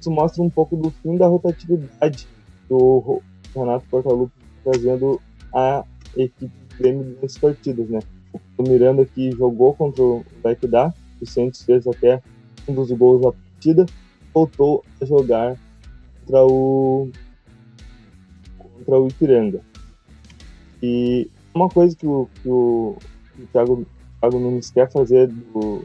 [0.00, 2.26] Isso mostra um pouco do fim da rotatividade
[2.68, 3.20] do
[3.54, 4.32] Renato Portaluppi
[4.62, 5.20] trazendo
[5.54, 5.84] a
[6.16, 8.00] equipe do Grêmio nesses partidos, né?
[8.56, 12.20] o Miranda que jogou contra o Equidad, o Santos fez até
[12.68, 13.86] um dos gols da partida,
[14.34, 15.56] voltou a jogar
[16.20, 17.08] contra o
[18.58, 19.60] contra o Ipiranga.
[20.82, 22.96] E uma coisa que o, que o,
[23.34, 23.86] que o Thiago,
[24.20, 25.84] Thiago Nunes quer fazer do,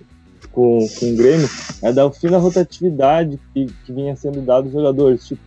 [0.53, 1.49] com, com o Grêmio
[1.81, 2.03] é da
[2.37, 5.27] rotatividade que, que vinha sendo dado aos jogadores.
[5.27, 5.41] Tipo,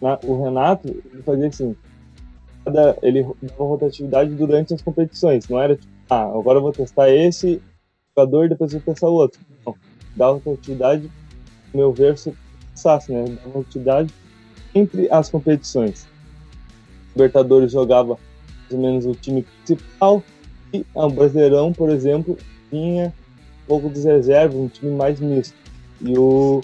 [0.00, 1.76] na, o Renato ele fazia assim,
[3.02, 7.60] ele dava rotatividade durante as competições, não era tipo, ah, agora eu vou testar esse
[8.16, 9.40] jogador depois vou testar o outro.
[9.64, 9.74] Não,
[10.16, 11.10] uma rotatividade,
[11.74, 12.16] no meu ver,
[12.80, 13.36] fácil, né?
[13.44, 14.12] Uma rotatividade
[14.74, 16.06] entre as competições.
[17.14, 18.18] O Libertadores jogava
[18.62, 20.22] mais ou menos o time principal
[20.72, 22.36] e o Brasileirão, por exemplo,
[22.70, 23.25] tinha um
[23.66, 25.54] pouco dos reservas, um time mais misto.
[26.00, 26.60] E o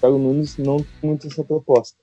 [0.00, 1.96] Thiago Nunes não tem muito essa proposta.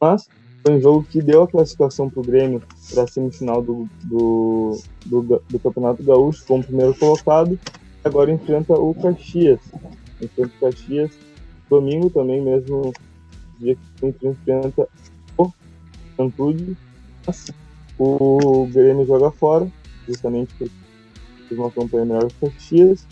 [0.00, 0.28] Mas
[0.64, 4.80] foi um jogo que deu a classificação para o Grêmio para a semifinal do, do,
[5.06, 7.58] do, do, Campeonato Gaúcho como primeiro colocado.
[8.04, 9.60] Agora enfrenta o Caxias.
[10.20, 11.10] Enfrenta o Caxias
[11.68, 12.92] domingo também, mesmo
[13.58, 14.88] dia que enfrenta
[15.38, 15.50] o
[16.16, 16.76] Santude.
[17.98, 19.70] O Grêmio joga fora,
[20.06, 20.72] justamente porque
[21.48, 23.06] fez uma campanha melhor que o Caxias.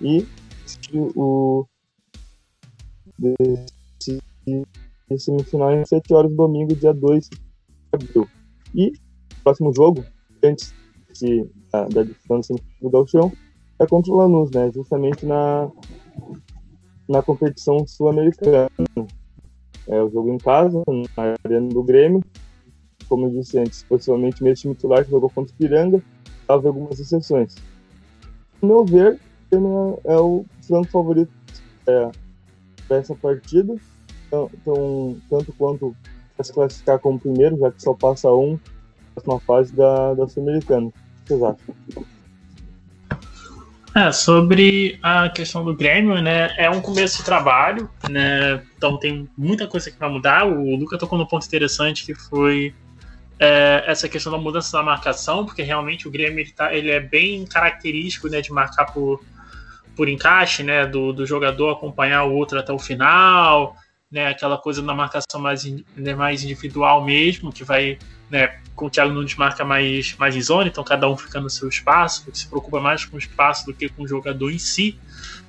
[0.00, 0.26] E
[1.14, 1.66] o
[5.10, 7.38] em semifinal em 7 horas domingo, dia 2 de
[7.92, 8.28] abril.
[8.74, 8.92] E
[9.42, 10.04] próximo jogo,
[10.42, 10.74] antes
[11.14, 12.40] de, da, da decisão
[12.80, 13.32] do Galchão,
[13.78, 14.70] é contra o Lanús, né?
[14.72, 15.70] Justamente na,
[17.08, 18.70] na competição sul-americana.
[19.86, 22.22] É o jogo em casa, na arena do Grêmio.
[23.08, 26.02] Como eu disse antes, possivelmente o mesmo titular que jogou contra o Piranga,
[26.46, 27.54] salvo algumas exceções.
[28.62, 29.20] No meu ver,
[29.52, 31.32] é, o franco favorito
[31.86, 32.10] é,
[33.20, 33.74] partida
[34.30, 35.96] tão, tão, tanto quanto
[36.36, 38.58] para se classificar como primeiro, já que só passa um
[39.26, 40.86] na fase da, da Sul-Americana.
[40.86, 42.04] O que vocês acham?
[43.94, 46.52] É, sobre a questão do Grêmio, né?
[46.58, 48.60] É um começo de trabalho, né?
[48.76, 50.44] Então tem muita coisa que vai mudar.
[50.46, 52.74] O Luca tocou num ponto interessante que foi
[53.38, 56.98] é, essa questão da mudança da marcação, porque realmente o Grêmio ele, tá, ele é
[56.98, 59.22] bem característico né, de marcar por,
[59.96, 60.86] por encaixe, né?
[60.86, 63.76] Do, do jogador acompanhar o outro até o final,
[64.10, 64.28] né?
[64.28, 65.64] Aquela coisa da marcação mais,
[65.96, 67.98] né, mais individual mesmo, que vai
[68.30, 71.48] né, com o Thiago Nunes marca mais, mais em zona, então cada um fica no
[71.48, 74.98] seu espaço, se preocupa mais com o espaço do que com o jogador em si.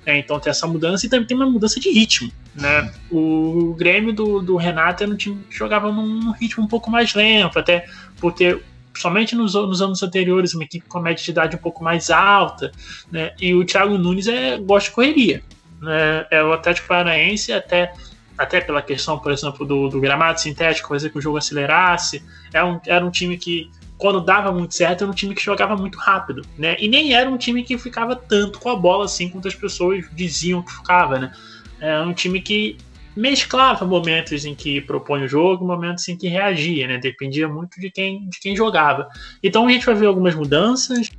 [0.05, 2.31] Né, então tem essa mudança e também tem uma mudança de ritmo.
[2.53, 2.93] Né?
[3.09, 7.13] O Grêmio do, do Renato era um time que jogava num ritmo um pouco mais
[7.15, 7.87] lento, até
[8.19, 8.63] por ter
[8.99, 12.09] somente nos, nos, anos anteriores, uma equipe com a média de idade um pouco mais
[12.09, 12.71] alta,
[13.11, 13.33] né?
[13.39, 15.43] E o Thiago Nunes é, gosta de correria.
[15.81, 16.25] Né?
[16.31, 17.93] É o Atlético Paranaense até
[18.37, 22.21] até pela questão, por exemplo, do, do gramado sintético, fazer que o jogo acelerasse.
[22.53, 25.75] Era um, era um time que, quando dava muito certo, era um time que jogava
[25.77, 26.75] muito rápido, né?
[26.79, 30.05] E nem era um time que ficava tanto com a bola assim quanto as pessoas
[30.13, 31.31] diziam que ficava, né?
[31.79, 32.77] Era um time que
[33.15, 36.97] mesclava momentos em que propõe o jogo, momentos em que reagia, né?
[36.97, 39.07] Dependia muito de quem, de quem jogava.
[39.41, 41.09] Então a gente vai ver algumas mudanças,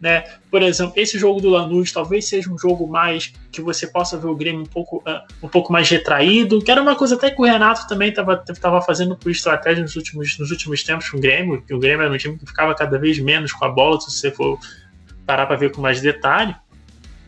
[0.00, 0.24] né?
[0.50, 4.28] Por exemplo, esse jogo do Lanús talvez seja um jogo mais que você possa ver
[4.28, 7.40] o Grêmio um pouco, uh, um pouco mais retraído, que era uma coisa até que
[7.40, 11.62] o Renato também estava fazendo por estratégia nos últimos, nos últimos tempos com o Grêmio,
[11.62, 14.10] que o Grêmio era um time que ficava cada vez menos com a bola, se
[14.10, 14.58] você for
[15.26, 16.54] parar para ver com mais detalhe.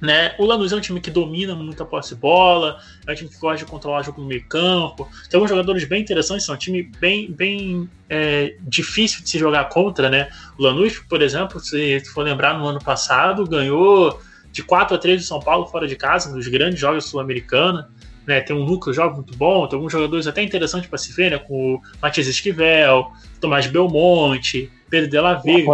[0.00, 0.34] Né?
[0.38, 3.28] O Lanús é um time que domina muito a posse de bola, é um time
[3.28, 5.08] que gosta de controlar o jogo no meio campo.
[5.28, 9.68] Tem alguns jogadores bem interessantes, é um time bem, bem é, difícil de se jogar
[9.68, 10.08] contra.
[10.08, 10.30] Né?
[10.58, 14.18] O Lanús, por exemplo, se for lembrar, no ano passado, ganhou
[14.50, 17.84] de 4 a 3 do São Paulo fora de casa, nos grandes jogos sul-americanos.
[18.26, 21.30] Né, tem um núcleo jogo muito bom, tem alguns jogadores até interessantes para se ver,
[21.30, 23.10] né, com o Matias Esquivel,
[23.40, 25.72] Tomás Belmonte, Pedro Della Vega,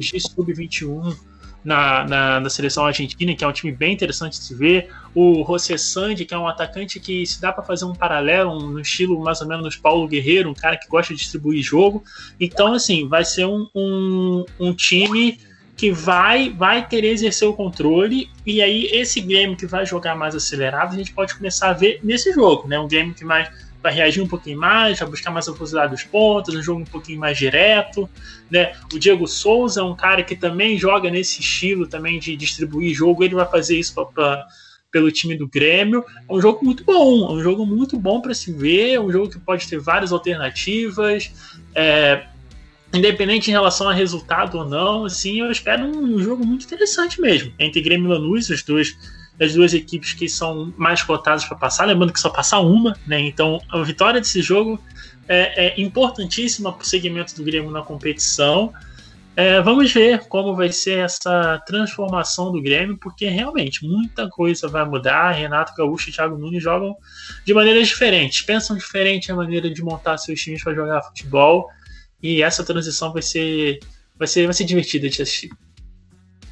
[0.00, 1.14] X Sub-21
[1.64, 4.90] na, na, na, seleção argentina, que é um time bem interessante de se ver.
[5.14, 8.70] O José Sandi, que é um atacante que se dá para fazer um paralelo, um,
[8.70, 12.02] no estilo mais ou menos Paulo Guerreiro, um cara que gosta de distribuir jogo.
[12.40, 15.38] Então, assim, vai ser um, um, um time
[15.76, 20.34] que vai vai querer exercer o controle e aí esse game que vai jogar mais
[20.34, 22.78] acelerado a gente pode começar a ver nesse jogo, né?
[22.78, 23.48] Um game que mais
[23.82, 26.84] vai reagir um pouquinho mais, vai buscar mais a velocidade dos pontos, um jogo um
[26.84, 28.08] pouquinho mais direto,
[28.50, 28.74] né?
[28.92, 33.24] O Diego Souza é um cara que também joga nesse estilo também de distribuir jogo,
[33.24, 34.46] ele vai fazer isso para
[34.92, 36.04] pelo time do Grêmio.
[36.28, 39.10] É um jogo muito bom, é um jogo muito bom para se ver, é um
[39.10, 41.32] jogo que pode ter várias alternativas.
[41.74, 42.26] É,
[42.92, 47.20] independente em relação a resultado ou não, assim, eu espero um, um jogo muito interessante
[47.20, 47.50] mesmo.
[47.58, 48.94] Entre Grêmio e Lanús, os dois
[49.38, 53.20] das duas equipes que são mais cotadas para passar, lembrando que só passar uma, né?
[53.20, 54.80] Então a vitória desse jogo
[55.28, 58.72] é, é importantíssima para o segmento do Grêmio na competição.
[59.34, 64.84] É, vamos ver como vai ser essa transformação do Grêmio, porque realmente muita coisa vai
[64.84, 65.32] mudar.
[65.32, 66.94] Renato Gaúcho e Thiago Nunes jogam
[67.44, 71.68] de maneiras diferentes, pensam diferente a maneira de montar seus times para jogar futebol,
[72.22, 73.80] e essa transição vai ser,
[74.18, 75.50] vai ser, vai ser divertida de assistir.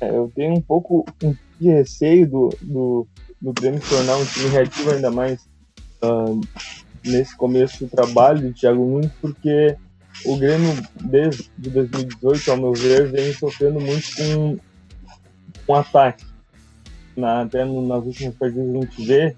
[0.01, 1.05] É, eu tenho um pouco
[1.61, 3.07] de receio do, do,
[3.41, 5.41] do Grêmio se tornar um time reativo ainda mais
[6.03, 6.41] uh,
[7.05, 9.77] nesse começo do trabalho de Thiago Nunes, porque
[10.25, 14.59] o Grêmio, desde 2018, ao meu ver, vem sofrendo muito com,
[15.67, 16.25] com ataque.
[17.17, 19.37] Na, até nas últimas partidas a gente vê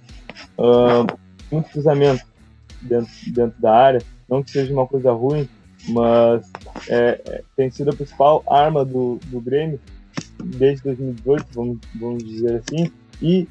[0.59, 1.19] uh,
[1.51, 2.25] muito cruzamento
[2.81, 4.03] dentro, dentro da área.
[4.29, 5.49] Não que seja uma coisa ruim,
[5.89, 6.51] mas
[6.89, 9.81] é, é, tem sido a principal arma do, do Grêmio
[10.45, 13.49] desde 2018, vamos, vamos dizer assim, e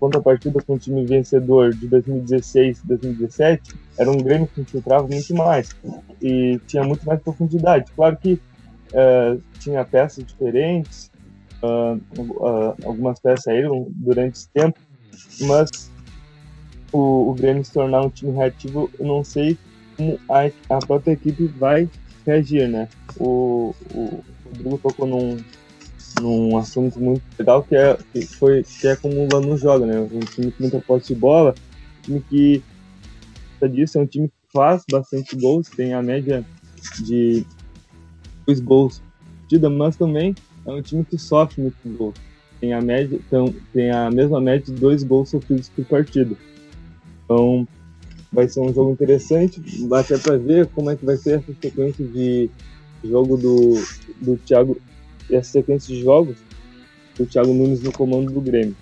[0.00, 5.76] contrapartida com o time vencedor de 2016 2017, era um Grêmio que infiltrava muito mais
[6.22, 7.92] e tinha muito mais profundidade.
[7.94, 11.10] Claro que uh, tinha peças diferentes,
[11.62, 14.80] uh, uh, algumas peças saíram durante esse tempo,
[15.42, 15.90] mas
[16.90, 19.58] o, o Grêmio se tornar um time reativo, eu não sei
[19.96, 21.88] como a, a própria equipe vai
[22.26, 22.88] reagir, né?
[23.18, 25.36] O, o Rodrigo tocou num,
[26.20, 30.00] num assunto muito legal que é, que foi, que é como o Lanús joga, né?
[30.00, 31.54] Um time com muita posse de bola,
[32.00, 32.62] um time que,
[33.68, 36.44] disso, é um time que faz bastante gols, tem a média
[37.04, 37.44] de
[38.46, 39.02] dois gols
[39.76, 42.14] mas também é um time que sofre muito gols.
[42.60, 46.36] Tem a, média, então, tem a mesma média de dois gols sofridos por partida.
[47.24, 47.66] Então,
[48.32, 49.60] vai ser um jogo interessante,
[49.92, 52.50] até para ver como é que vai ser essa sequência de
[53.02, 53.74] jogo do,
[54.20, 54.76] do Thiago
[55.36, 56.38] essa sequência de jogos
[57.18, 58.76] o Thiago Nunes no comando do Grêmio.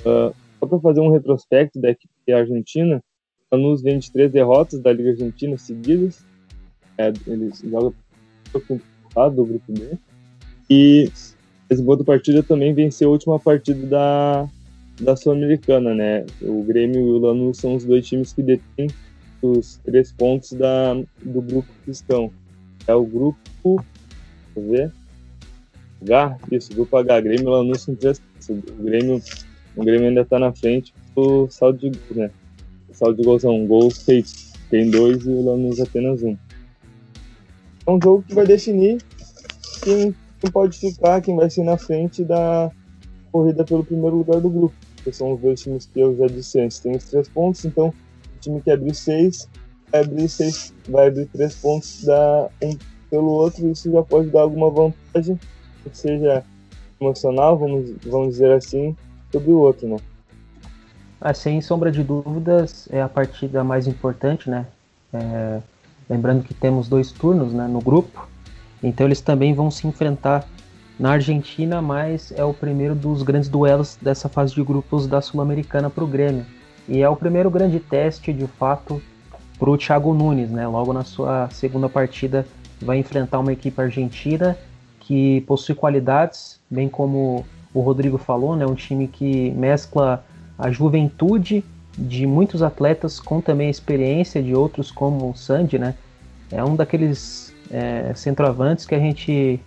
[0.00, 3.02] Uh, só para fazer um retrospecto da equipe argentina,
[3.50, 6.24] a Lanús vem de três derrotas da Liga Argentina seguidas.
[6.96, 7.92] É, eles jogam
[9.34, 9.98] do grupo B.
[10.70, 11.10] E
[11.68, 14.48] Essa outra partida também venceu a última partida da,
[15.00, 16.24] da Sul-Americana, né?
[16.40, 18.88] O Grêmio e o Lanús são os dois times que detêm
[19.42, 22.30] os três pontos da, do grupo que estão.
[22.86, 23.38] É o grupo.
[23.64, 25.03] Deixa eu ver.
[26.04, 26.36] H?
[26.50, 27.20] Isso, grupo H.
[27.20, 28.20] Grêmio Lanús com três.
[28.48, 29.22] O Grêmio,
[29.76, 32.30] o Grêmio ainda está na frente do saldo de gols, né?
[32.88, 34.52] O saldo de gols são gols feitos.
[34.70, 36.36] Tem dois e o Lanús apenas um.
[37.86, 39.02] É um jogo que vai definir
[39.82, 42.70] quem, quem pode ficar, quem vai ser na frente da
[43.30, 44.74] corrida pelo primeiro lugar do grupo.
[45.12, 46.80] São os dois times que eu já disse antes.
[46.80, 49.48] Tem os três pontos, então o time que abrir seis
[49.94, 52.76] vai abrir seis, vai abrir três pontos, dá um
[53.08, 55.38] pelo outro, isso já pode dar alguma vantagem,
[55.90, 56.44] que seja
[57.00, 58.96] emocional, vamos, vamos dizer assim,
[59.30, 59.96] sobre o outro, né?
[61.20, 64.66] Ah, sem sombra de dúvidas, é a partida mais importante, né?
[65.12, 65.60] É,
[66.08, 68.28] lembrando que temos dois turnos né, no grupo,
[68.82, 70.46] então eles também vão se enfrentar
[70.98, 75.88] na Argentina, mas é o primeiro dos grandes duelos dessa fase de grupos da Sul-Americana
[75.88, 76.44] para o Grêmio.
[76.86, 79.00] E é o primeiro grande teste, de fato,
[79.58, 80.66] para o Thiago Nunes, né?
[80.68, 82.46] Logo na sua segunda partida,
[82.80, 84.56] vai enfrentar uma equipe argentina
[85.06, 88.66] que possui qualidades, bem como o Rodrigo falou, né?
[88.66, 90.24] Um time que mescla
[90.58, 91.64] a juventude
[91.96, 95.94] de muitos atletas com também a experiência de outros como o Sandy, né?
[96.50, 99.60] É um daqueles é, centroavantes que a gente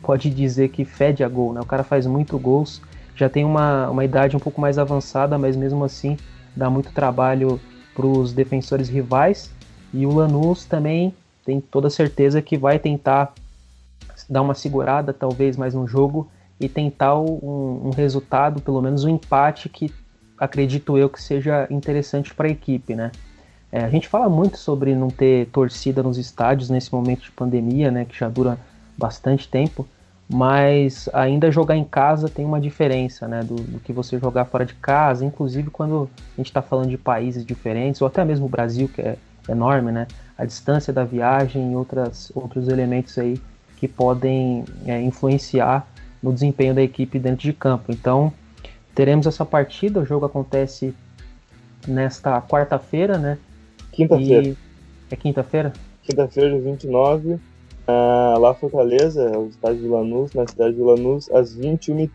[0.00, 1.60] pode dizer que fede a gol, né?
[1.60, 2.80] O cara faz muito gols,
[3.16, 6.16] já tem uma, uma idade um pouco mais avançada, mas mesmo assim
[6.54, 7.60] dá muito trabalho
[7.94, 9.50] para os defensores rivais.
[9.92, 11.12] E o Lanús também
[11.44, 13.32] tem toda certeza que vai tentar
[14.28, 16.28] dar uma segurada, talvez mais no jogo,
[16.60, 19.92] e tentar um, um resultado, pelo menos um empate que
[20.38, 23.10] acredito eu que seja interessante para a equipe, né?
[23.70, 27.90] É, a gente fala muito sobre não ter torcida nos estádios nesse momento de pandemia,
[27.90, 28.56] né, que já dura
[28.96, 29.84] bastante tempo,
[30.32, 34.64] mas ainda jogar em casa tem uma diferença, né, do, do que você jogar fora
[34.64, 38.48] de casa, inclusive quando a gente está falando de países diferentes, ou até mesmo o
[38.48, 39.16] Brasil, que é
[39.48, 40.06] enorme, né,
[40.38, 43.40] a distância da viagem e outras, outros elementos aí
[43.84, 45.86] que podem é, influenciar
[46.22, 47.92] no desempenho da equipe dentro de campo.
[47.92, 48.32] Então,
[48.94, 50.94] teremos essa partida, o jogo acontece
[51.86, 53.36] nesta quarta-feira, né?
[53.92, 54.56] Quinta-feira.
[55.10, 55.72] É quinta-feira?
[56.02, 57.38] Quinta-feira, dia 29, uh,
[58.38, 62.10] lá Fortaleza, o estádio de Lanús, na cidade de Lanús, às 21h.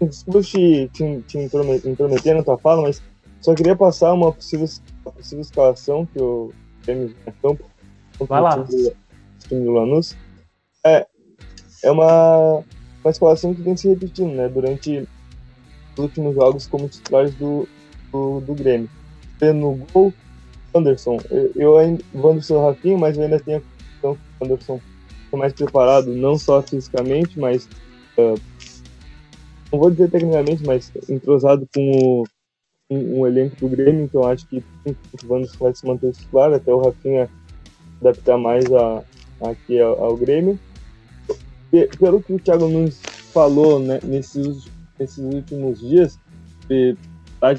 [0.00, 3.00] Desculpa te, te, te intrometer na tua fala, mas
[3.40, 4.66] só queria passar uma possível,
[5.04, 6.52] uma possível escalação que o
[6.84, 7.64] Grêmio em campo
[8.26, 8.58] Vai lá.
[8.58, 10.16] o time do Lanús.
[10.88, 11.06] É,
[11.84, 12.64] é uma,
[13.04, 14.48] uma escalação que vem se repetindo, né?
[14.48, 15.08] Durante
[15.92, 17.68] os últimos jogos como titulares do,
[18.12, 18.88] do, do Grêmio.
[19.40, 20.12] No gol,
[20.74, 21.18] Anderson.
[21.54, 24.80] Eu, ainda, Wanderson Rafinha, mas eu ainda tenho a questão que o Anderson
[25.32, 27.68] é mais preparado, não só fisicamente, mas.
[28.16, 28.40] Uh,
[29.70, 32.24] não vou dizer tecnicamente, mas entrosado com o,
[32.90, 36.72] um, um, elenco do Grêmio, então acho que o Wanderson vai se manter titular, até
[36.72, 37.28] o Rafinha
[38.00, 39.04] adaptar mais a,
[39.42, 40.58] aqui ao, ao Grêmio.
[41.98, 43.00] Pelo que o Thiago Nunes
[43.32, 44.66] falou né, nesses
[44.98, 46.18] nesses últimos dias,
[46.68, 46.96] de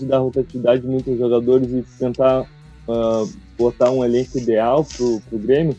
[0.05, 5.75] dar rotatividade de muitos jogadores e tentar uh, botar um elenco ideal pro, pro Grêmio,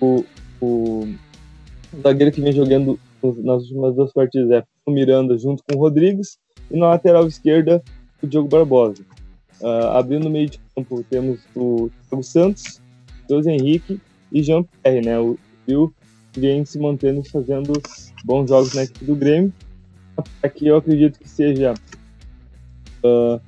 [0.00, 0.24] o,
[0.60, 1.08] o,
[2.02, 6.38] zagueiro que vem jogando nas últimas duas partidas é o Miranda junto com o Rodrigues
[6.70, 7.82] e na lateral esquerda
[8.22, 9.02] o Diogo Barbosa.
[9.60, 12.80] Uh, abrindo no meio de campo temos o Thiago Santos,
[13.28, 14.00] Deus Henrique
[14.32, 15.18] e Jean Pierre, né?
[15.20, 15.92] O Rio
[16.36, 17.72] vem se mantendo fazendo
[18.24, 19.52] bons jogos na equipe do Grêmio
[20.42, 21.74] Aqui eu acredito que seja
[23.04, 23.40] uh,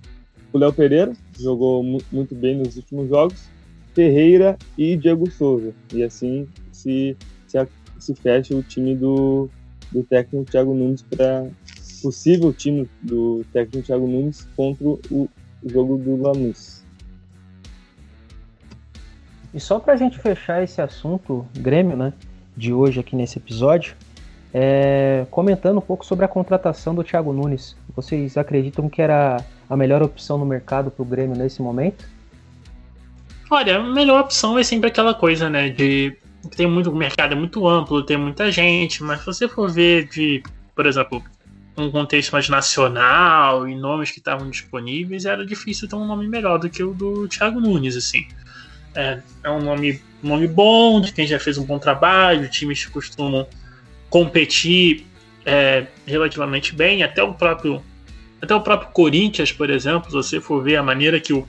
[0.52, 3.48] o Léo Pereira, jogou mu muito bem nos últimos jogos,
[3.94, 5.74] Ferreira e Diego Souza.
[5.92, 7.16] E assim se,
[7.46, 7.58] se,
[7.98, 9.48] se fecha o time do,
[9.90, 11.48] do técnico Thiago Nunes para
[12.02, 15.28] possível time do técnico Thiago Nunes contra o
[15.64, 16.82] jogo do Lanús.
[19.54, 22.14] E só para a gente fechar esse assunto Grêmio, né,
[22.56, 23.94] de hoje aqui nesse episódio,
[24.52, 27.76] é, comentando um pouco sobre a contratação do Thiago Nunes.
[27.94, 32.04] Vocês acreditam que era a melhor opção no mercado para o Grêmio nesse momento?
[33.50, 35.68] Olha, a melhor opção é sempre aquela coisa, né?
[35.68, 36.16] De
[36.56, 40.08] tem muito o mercado é muito amplo, tem muita gente, mas se você for ver
[40.08, 40.42] de,
[40.74, 41.22] por exemplo,
[41.76, 46.58] um contexto mais nacional e nomes que estavam disponíveis, era difícil ter um nome melhor
[46.58, 48.26] do que o do Thiago Nunes, assim.
[48.94, 52.90] É, é um nome, nome bom, de quem já fez um bom trabalho, times que
[52.90, 53.46] costumam
[54.08, 55.06] competir
[55.44, 57.82] é, relativamente bem, até o próprio
[58.40, 61.46] até o próprio Corinthians, por exemplo, se você for ver a maneira que o,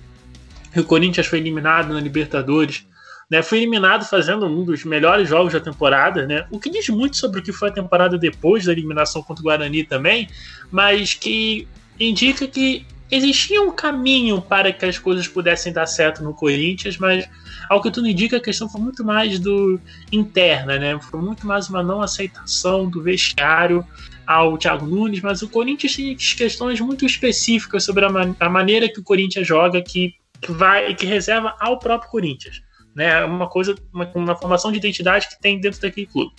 [0.75, 2.85] o Corinthians foi eliminado na Libertadores
[3.33, 3.41] né?
[3.41, 6.45] Foi eliminado fazendo um dos melhores jogos da temporada, né?
[6.51, 9.45] O que diz muito sobre o que foi a temporada depois da eliminação contra o
[9.45, 10.29] Guarani também,
[10.71, 11.67] mas que
[11.99, 12.85] indica que
[13.15, 17.29] existia um caminho para que as coisas pudessem dar certo no Corinthians, mas
[17.69, 19.79] ao que tudo indica, a questão foi muito mais do
[20.11, 20.99] interna, né?
[20.99, 23.85] Foi muito mais uma não aceitação do vestiário
[24.25, 28.89] ao Thiago Nunes, mas o Corinthians tem questões muito específicas sobre a, man a maneira
[28.89, 30.15] que o Corinthians joga que,
[30.49, 32.61] vai que reserva ao próprio Corinthians,
[32.95, 33.23] né?
[33.25, 36.33] Uma coisa, uma, uma formação de identidade que tem dentro daquele clube.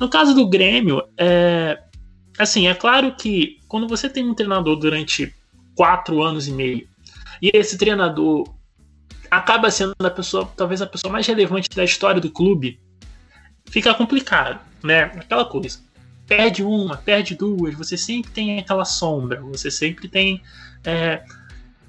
[0.00, 1.78] No caso do Grêmio, é,
[2.38, 5.34] assim, é claro que quando você tem um treinador durante
[5.78, 6.88] quatro anos e meio
[7.40, 8.52] e esse treinador
[9.30, 12.80] acaba sendo a pessoa, talvez a pessoa mais relevante da história do clube,
[13.70, 15.02] fica complicado, né?
[15.02, 15.78] Aquela coisa
[16.26, 20.42] perde uma, perde duas, você sempre tem aquela sombra, você sempre tem
[20.84, 21.22] é,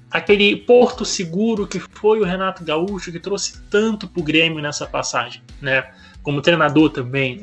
[0.08, 5.42] aquele porto seguro que foi o Renato Gaúcho, que trouxe tanto pro Grêmio nessa passagem,
[5.60, 5.90] né?
[6.22, 7.42] Como treinador também.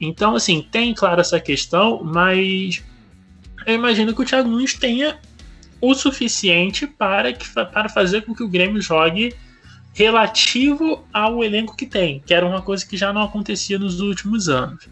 [0.00, 2.84] Então, assim, tem claro essa questão, mas
[3.66, 5.18] eu imagino que o Thiago Nunes tenha
[5.80, 9.34] o suficiente para, que, para fazer com que o Grêmio jogue
[9.94, 14.48] relativo ao elenco que tem, que era uma coisa que já não acontecia nos últimos
[14.48, 14.88] anos.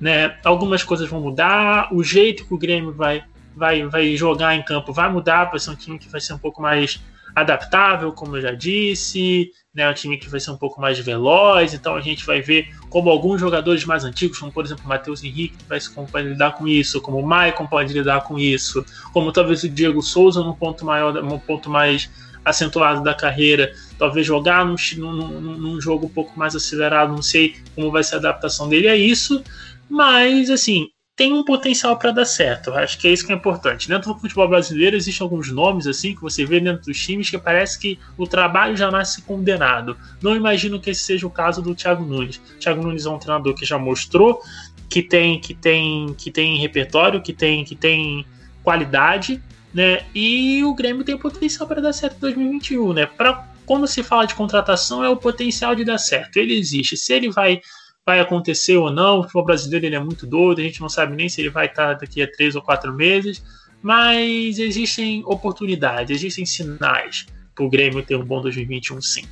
[0.00, 0.36] Né?
[0.44, 3.22] Algumas coisas vão mudar, o jeito que o Grêmio vai,
[3.54, 6.38] vai, vai jogar em campo vai mudar, vai ser um time que vai ser um
[6.38, 7.00] pouco mais
[7.40, 11.74] adaptável, como eu já disse, né, um time que vai ser um pouco mais veloz,
[11.74, 15.22] então a gente vai ver como alguns jogadores mais antigos, como por exemplo o Matheus
[15.22, 19.32] Henrique, vai se pode lidar com isso, como o Maicon pode lidar com isso, como
[19.32, 22.10] talvez o Diego Souza num ponto maior, num ponto mais
[22.44, 27.56] acentuado da carreira, talvez jogar num, num, num jogo um pouco mais acelerado, não sei
[27.74, 29.42] como vai ser a adaptação dele a isso,
[29.88, 30.88] mas, assim,
[31.18, 32.72] tem um potencial para dar certo.
[32.72, 33.88] Acho que é isso que é importante.
[33.88, 37.36] Dentro do futebol brasileiro existem alguns nomes assim que você vê dentro dos times que
[37.36, 39.98] parece que o trabalho já nasce condenado.
[40.22, 42.36] Não imagino que esse seja o caso do Thiago Nunes.
[42.36, 44.40] O Thiago Nunes é um treinador que já mostrou
[44.88, 48.24] que tem que tem que tem repertório, que tem que tem
[48.62, 49.42] qualidade,
[49.74, 50.06] né?
[50.14, 53.06] E o Grêmio tem potencial para dar certo em 2021, né?
[53.06, 56.36] Para quando se fala de contratação é o potencial de dar certo.
[56.36, 56.96] Ele existe.
[56.96, 57.60] Se ele vai
[58.08, 59.18] vai acontecer ou não.
[59.18, 61.66] O futebol brasileiro ele é muito doido, a gente não sabe nem se ele vai
[61.66, 63.44] estar daqui a três ou quatro meses,
[63.82, 69.24] mas existem oportunidades, existem sinais para o Grêmio ter um bom 2021 sim.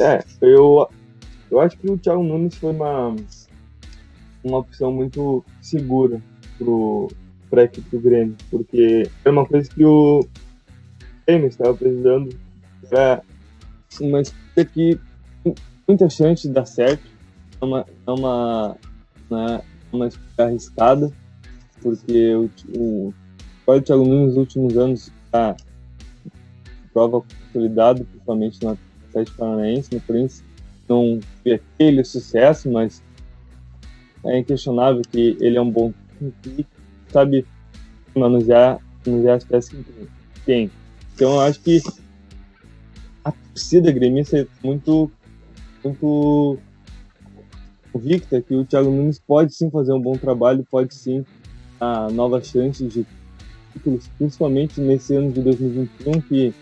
[0.00, 0.88] É, eu,
[1.48, 3.14] eu acho que o Thiago Nunes foi uma,
[4.42, 6.20] uma opção muito segura
[7.48, 10.26] para a equipe do Grêmio, porque é uma coisa que o
[11.24, 12.36] Grêmio estava precisando
[12.90, 13.22] para
[14.00, 14.20] uma
[14.56, 15.00] equipe
[15.44, 15.54] que
[15.86, 17.15] muita chance de dar certo
[17.60, 18.76] é uma, é uma,
[19.30, 21.12] né, uma arriscada,
[21.82, 23.14] porque o, o,
[23.66, 25.56] o Thiago Nunes nos últimos anos está
[26.92, 28.76] prova consolidado, principalmente na
[29.08, 30.44] Atlético Paranaense, no Corinthians
[30.88, 33.02] não foi aquele sucesso, mas
[34.24, 35.92] é inquestionável que ele é um bom
[36.46, 36.66] e
[37.08, 37.44] sabe
[38.14, 40.08] manusear, manusear as peças que
[40.44, 40.70] tem.
[41.14, 41.82] Então eu acho que
[43.24, 45.10] a torcida gremista é muito,
[45.84, 46.58] muito
[47.92, 51.24] convicta que o Thiago Nunes pode sim fazer um bom trabalho, pode sim
[51.78, 53.06] dar novas chances de
[53.72, 56.54] títulos, principalmente nesse ano de 2021, que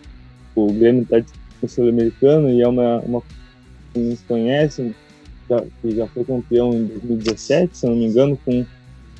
[0.54, 1.22] o Grêmio está
[1.62, 3.22] no Sul-Americano e é uma, uma
[3.92, 4.94] que nos conhece,
[5.48, 8.66] já, que já foi campeão em 2017, se não me engano, com o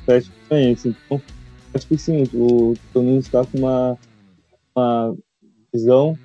[0.05, 0.89] Paranaense.
[0.89, 1.21] Então,
[1.73, 3.97] acho que sim, o Nunes está com uma,
[4.75, 5.15] uma
[5.73, 6.17] visão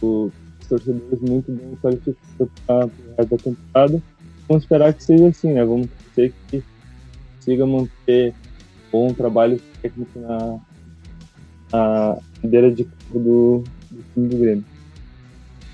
[0.00, 0.32] dos
[0.68, 4.02] torcedores muito bem qualificados para a temporada
[4.48, 5.64] vamos esperar que seja assim, né?
[5.64, 6.62] Vamos ter que
[7.36, 8.34] consiga manter
[8.90, 10.58] bom trabalho técnico na,
[11.72, 14.64] na cadeira de do, do time do Grêmio.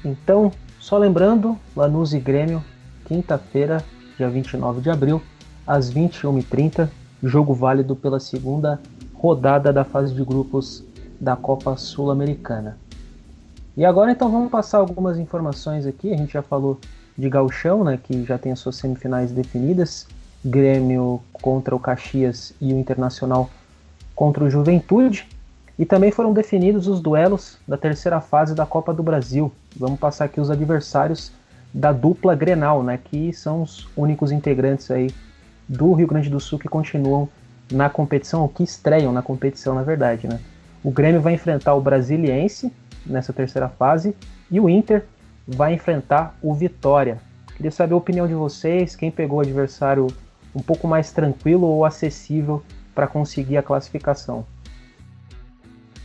[0.04, 2.62] Então, só lembrando, Lanús e Grêmio,
[3.06, 3.82] quinta-feira,
[4.18, 5.22] dia 29 de abril,
[5.66, 6.88] às 21h30,
[7.22, 8.80] jogo válido pela segunda
[9.14, 10.84] rodada da fase de grupos
[11.20, 12.76] da Copa Sul-Americana.
[13.76, 16.78] E agora então vamos passar algumas informações aqui, a gente já falou
[17.16, 20.06] de Gauchão, né, que já tem as suas semifinais definidas,
[20.44, 23.48] Grêmio contra o Caxias e o Internacional
[24.14, 25.28] contra o Juventude.
[25.78, 29.52] E também foram definidos os duelos da terceira fase da Copa do Brasil.
[29.76, 31.32] Vamos passar aqui os adversários
[31.72, 35.10] da dupla Grenal, né, que são os únicos integrantes aí
[35.68, 37.28] do Rio Grande do Sul que continuam
[37.70, 40.38] na competição, ou que estreiam na competição, na verdade, né?
[40.84, 42.70] O Grêmio vai enfrentar o Brasiliense
[43.06, 44.14] nessa terceira fase
[44.50, 45.04] e o Inter
[45.46, 47.20] vai enfrentar o Vitória.
[47.56, 50.06] Queria saber a opinião de vocês, quem pegou o adversário
[50.54, 52.62] um pouco mais tranquilo ou acessível
[52.94, 54.44] para conseguir a classificação.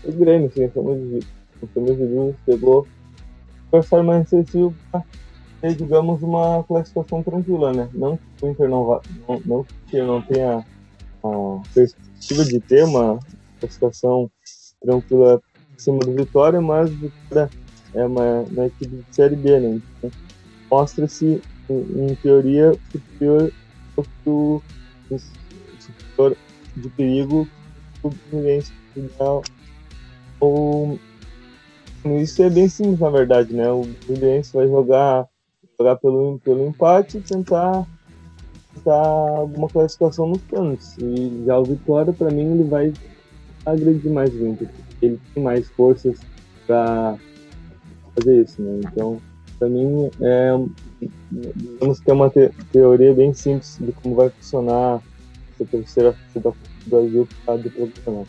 [0.04, 2.88] O Grêmio, sim, como eu disse, pegou
[3.72, 5.04] o adversário mais acessível para
[5.62, 7.90] ter, digamos, uma classificação tranquila, né?
[7.94, 10.66] Não que o Inter não, não, não que não tenha
[11.24, 13.20] a perspectiva de ter uma
[13.60, 14.32] classificação
[14.82, 15.42] tranquila
[15.76, 17.50] acima do Vitória, mas o Vitória
[17.98, 19.82] é uma, uma equipe de Série B, né?
[19.98, 20.12] Então,
[20.70, 23.52] mostra-se, em, em, teoria, superior
[23.98, 24.04] ao
[25.80, 26.38] superior
[26.76, 27.48] de perigo
[28.04, 28.72] o Fluminense
[30.40, 31.00] ou
[32.22, 33.70] isso é bem simples na verdade né?
[33.72, 35.28] O Fluminense vai jogar
[35.80, 37.88] jogar pelo pelo empate e tentar
[38.76, 42.94] tentar alguma classificação nos planos e já o Vitória para mim ele vai
[43.66, 44.70] agredir mais o Inter.
[45.02, 46.20] Ele tem mais forças
[46.66, 47.18] para
[48.18, 49.22] fazer isso né então
[49.60, 50.52] para mim é
[51.32, 55.02] digamos que é uma te teoria bem simples de como vai funcionar
[55.54, 56.52] essa terceira da
[56.86, 58.28] Brasil do profissional.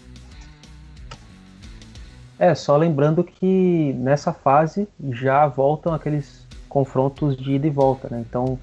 [2.39, 8.25] É, só lembrando que nessa fase já voltam aqueles confrontos de ida e volta, né?
[8.29, 8.59] Então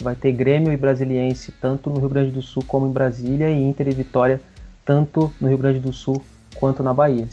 [0.00, 3.62] vai ter Grêmio e Brasiliense tanto no Rio Grande do Sul como em Brasília e
[3.62, 4.40] Inter e Vitória
[4.84, 6.22] tanto no Rio Grande do Sul
[6.54, 7.26] quanto na Bahia.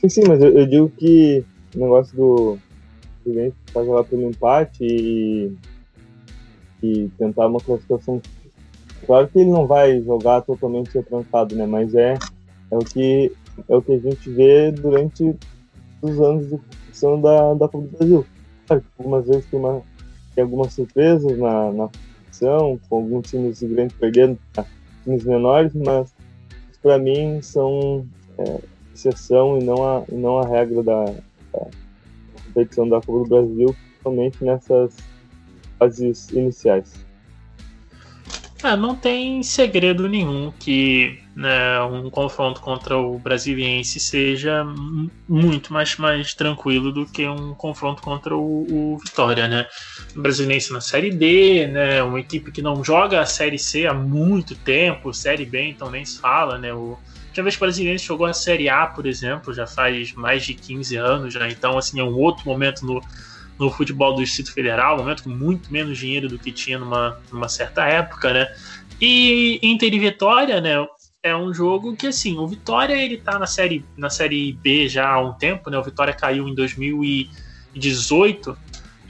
[0.00, 1.44] Sim, sim, mas eu, eu digo que
[1.74, 2.58] o negócio do
[3.22, 5.52] Fluminense tá jogar pelo empate e,
[6.82, 8.20] e tentar uma classificação
[9.06, 11.66] Claro que ele não vai jogar totalmente retrancado, né?
[11.66, 12.18] Mas é,
[12.70, 13.32] é, o, que,
[13.68, 15.36] é o que a gente vê durante
[16.02, 18.26] os anos de competição da, da Copa do Brasil.
[18.66, 19.82] Claro, algumas vezes tem, uma,
[20.34, 24.66] tem algumas surpresas na, na competição, com alguns times grandes perdendo para
[25.04, 26.12] times menores, mas
[26.82, 28.06] para mim são
[28.38, 28.60] é,
[28.94, 31.14] exceção e não a, e não a regra da,
[31.52, 34.96] da competição da Copa do Brasil, principalmente nessas
[35.78, 37.10] fases iniciais.
[38.62, 44.66] É, não tem segredo nenhum que né, um confronto contra o Brasiliense seja
[45.26, 49.66] muito mais, mais tranquilo do que um confronto contra o, o Vitória, né?
[50.14, 52.02] O Brasiliense na Série D, né?
[52.02, 56.04] Uma equipe que não joga a Série C há muito tempo, Série B então nem
[56.04, 56.74] se fala, né?
[56.74, 56.98] O,
[57.32, 60.54] já vez que o Brasiliense jogou a Série A, por exemplo, já faz mais de
[60.54, 63.00] 15 anos já, então assim é um outro momento no
[63.60, 67.20] no futebol do Distrito Federal, um momento com muito menos dinheiro do que tinha numa,
[67.30, 68.50] numa certa época, né?
[68.98, 70.82] E Inter e Vitória, né?
[71.22, 75.06] É um jogo que, assim, o Vitória ele tá na série, na série B já
[75.06, 75.76] há um tempo, né?
[75.76, 78.56] O Vitória caiu em 2018,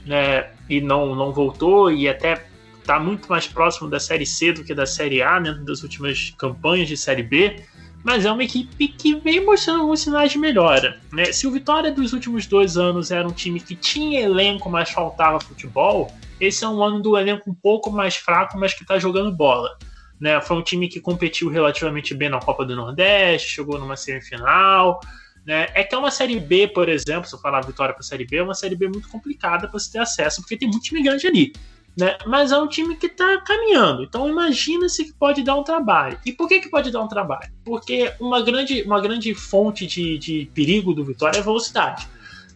[0.05, 0.49] né?
[0.69, 2.45] E não, não voltou e até
[2.85, 5.57] tá muito mais próximo da série C do que da série A, né?
[5.65, 7.63] Das últimas campanhas de série B
[8.03, 10.99] mas é uma equipe que vem mostrando alguns sinais de melhora.
[11.11, 11.25] Né?
[11.25, 15.39] Se o Vitória dos últimos dois anos era um time que tinha elenco, mas faltava
[15.39, 19.31] futebol, esse é um ano do elenco um pouco mais fraco, mas que está jogando
[19.31, 19.77] bola.
[20.19, 20.39] Né?
[20.41, 24.99] Foi um time que competiu relativamente bem na Copa do Nordeste, chegou numa semifinal.
[25.45, 25.67] Né?
[25.73, 28.37] É que é uma Série B, por exemplo, se eu falar Vitória para Série B,
[28.37, 31.27] é uma Série B muito complicada para se ter acesso, porque tem muito time grande
[31.27, 31.53] ali.
[31.97, 32.17] Né?
[32.25, 34.03] Mas é um time que está caminhando.
[34.03, 36.17] Então imagina-se que pode dar um trabalho.
[36.25, 37.51] E por que, que pode dar um trabalho?
[37.65, 42.07] Porque uma grande, uma grande fonte de, de perigo do Vitória é a velocidade.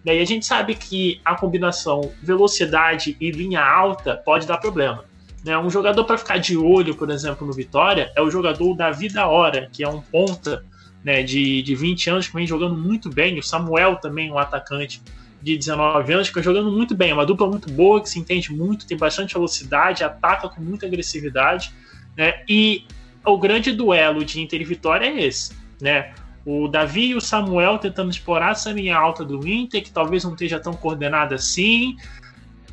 [0.06, 0.18] Né?
[0.18, 5.04] E a gente sabe que a combinação velocidade e linha alta pode dar problema.
[5.44, 5.58] Né?
[5.58, 9.70] Um jogador para ficar de olho, por exemplo, no Vitória, é o jogador da Hora,
[9.72, 10.64] que é um ponta
[11.04, 13.38] né, de, de 20 anos que vem jogando muito bem.
[13.38, 15.02] O Samuel também, um atacante
[15.46, 17.12] de 19 anos, que está jogando muito bem.
[17.12, 20.88] É uma dupla muito boa, que se entende muito, tem bastante velocidade, ataca com muita
[20.88, 21.72] agressividade.
[22.18, 22.44] Né?
[22.50, 22.84] E
[23.24, 25.56] o grande duelo de Inter e Vitória é esse.
[25.80, 26.16] Né?
[26.44, 30.32] O Davi e o Samuel tentando explorar essa linha alta do Inter, que talvez não
[30.32, 31.96] esteja tão coordenada assim,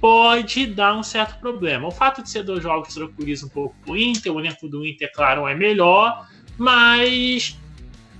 [0.01, 1.87] pode dar um certo problema.
[1.87, 5.13] O fato de ser dois jogos tranquiliza um pouco o Inter, o elenco do Inter,
[5.15, 7.59] claro, é melhor, mas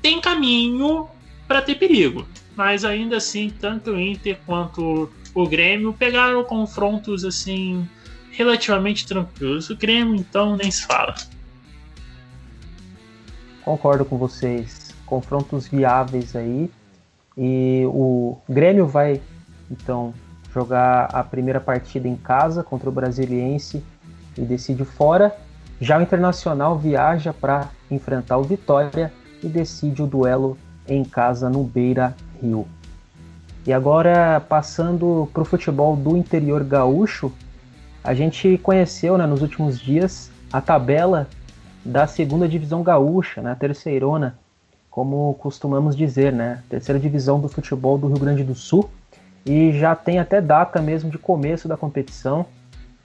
[0.03, 1.09] tem caminho
[1.49, 2.27] para ter perigo
[2.57, 7.89] mas ainda assim, tanto o Inter quanto o Grêmio pegaram confrontos assim
[8.31, 9.71] relativamente tranquilos.
[9.71, 11.15] O Grêmio, então, nem se fala.
[13.65, 14.93] Concordo com vocês.
[15.07, 16.71] Confrontos viáveis aí.
[17.37, 19.21] E o Grêmio vai,
[19.71, 20.13] então,
[20.53, 23.83] jogar a primeira partida em casa contra o Brasiliense
[24.37, 25.35] e decide fora.
[25.81, 31.63] Já o Internacional viaja para enfrentar o Vitória e decide o duelo em casa no
[31.65, 32.67] Beira Rio.
[33.65, 37.33] E agora, passando para o futebol do interior gaúcho,
[38.03, 41.29] a gente conheceu né, nos últimos dias a tabela
[41.85, 44.37] da segunda divisão gaúcha, né, terceirona,
[44.91, 48.91] como costumamos dizer, né, terceira divisão do futebol do Rio Grande do Sul,
[49.47, 52.47] e já tem até data mesmo de começo da competição,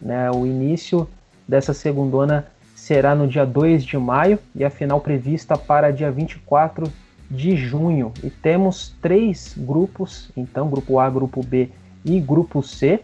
[0.01, 1.07] né, o início
[1.47, 6.91] dessa segundona será no dia 2 de maio e a final prevista para dia 24
[7.29, 8.11] de junho.
[8.23, 11.69] E temos três grupos, então, grupo A, grupo B
[12.03, 13.01] e grupo C.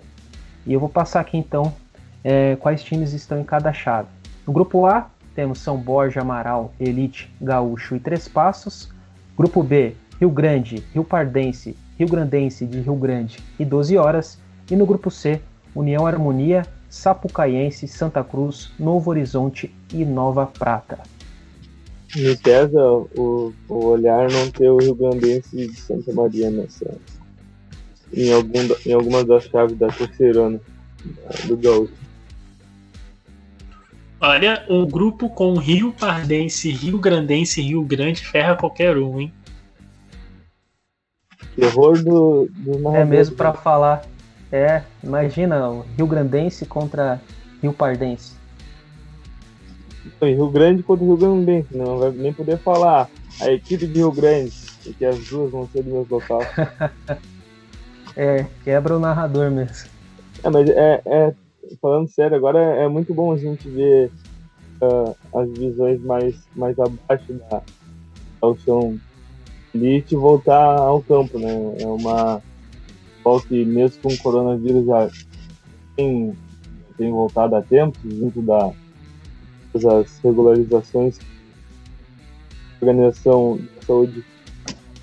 [0.65, 1.73] E eu vou passar aqui então
[2.23, 4.07] é, quais times estão em cada chave.
[4.47, 8.91] No grupo A, temos São Borja, Amaral, Elite, Gaúcho e Três Passos.
[9.35, 14.39] Grupo B, Rio Grande, Rio Pardense, Rio Grandense de Rio Grande e 12 Horas.
[14.69, 15.41] E no grupo C,
[15.75, 20.99] União Harmonia, Sapucaiense, Santa Cruz, Novo Horizonte e Nova Prata.
[22.15, 26.95] Me pesa o, o olhar não ter o Rio Grandense de Santa Maria nessa.
[28.13, 30.59] Em, algum, em alguma das chaves da terceirona
[31.45, 31.93] do Gaúcho.
[34.21, 39.33] Olha, o grupo com Rio Pardense, Rio Grandense e Rio Grande ferra qualquer um, hein?
[41.55, 44.05] Terror do, do É mesmo para falar.
[44.51, 47.19] É, imagina o Rio Grandense contra
[47.61, 48.33] Rio Pardense.
[50.21, 53.09] Rio Grande contra Rio Grandense, não vai nem poder falar
[53.41, 56.41] a equipe de Rio Grande, porque as duas vão ser do meu local.
[58.15, 59.89] é, quebra o narrador mesmo.
[60.43, 61.35] É, mas é, é
[61.81, 64.11] falando sério, agora é, é muito bom a gente ver
[64.81, 67.61] uh, as divisões mais, mais abaixo da,
[68.41, 68.97] da chão
[69.73, 71.51] elite voltar ao campo, né?
[71.79, 72.41] É uma
[73.23, 75.09] volta que mesmo com o coronavírus já
[75.95, 76.37] tem,
[76.97, 78.71] tem voltado a tempo, junto da,
[79.81, 81.19] das regularizações
[82.83, 84.25] a Organização de Saúde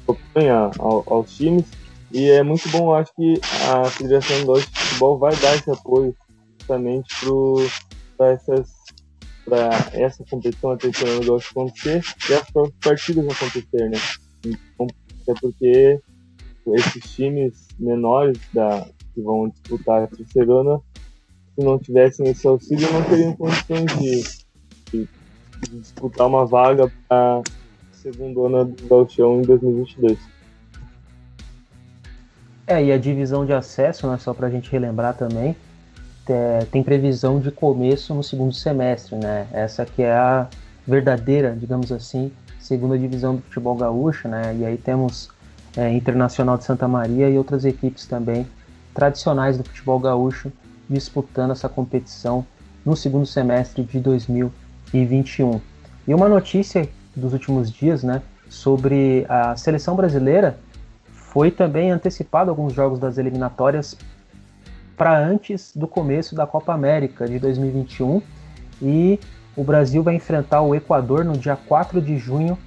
[0.05, 1.65] propõe ao, aos times.
[2.13, 3.41] E é muito bom, acho que
[3.71, 6.15] a Federação de Futebol vai dar esse apoio
[6.59, 7.09] justamente
[9.47, 12.51] para essa competição esse ano acontecer e as
[12.83, 13.99] partidas acontecer, né?
[14.45, 14.87] Então,
[15.29, 16.01] é porque
[16.75, 20.81] esses times menores da, que vão disputar a terceirona,
[21.55, 24.40] se não tivessem esse auxílio, não teriam condições de,
[24.93, 25.09] de
[25.71, 27.43] disputar uma vaga para a
[27.93, 30.19] segunda do Gauchão em 2022.
[32.67, 35.57] É, e a divisão de acesso, né, só para a gente relembrar também,
[36.31, 39.49] é, tem previsão de começo no segundo semestre, né?
[39.53, 40.47] Essa que é a
[40.87, 42.31] verdadeira, digamos assim,
[42.61, 44.55] segunda divisão do futebol gaúcho, né?
[44.57, 45.29] E aí temos
[45.77, 48.47] é, Internacional de Santa Maria e outras equipes também
[48.95, 50.53] tradicionais do futebol gaúcho
[50.89, 52.47] disputando essa competição
[52.85, 53.99] no segundo semestre de
[54.93, 55.61] 2021.
[56.07, 60.59] E uma notícia dos últimos dias, né, sobre a seleção brasileira
[61.13, 63.97] foi também antecipado alguns jogos das eliminatórias
[64.97, 68.21] para antes do começo da Copa América de 2021
[68.83, 69.19] e
[69.57, 72.59] o Brasil vai enfrentar o Equador no dia 4 de junho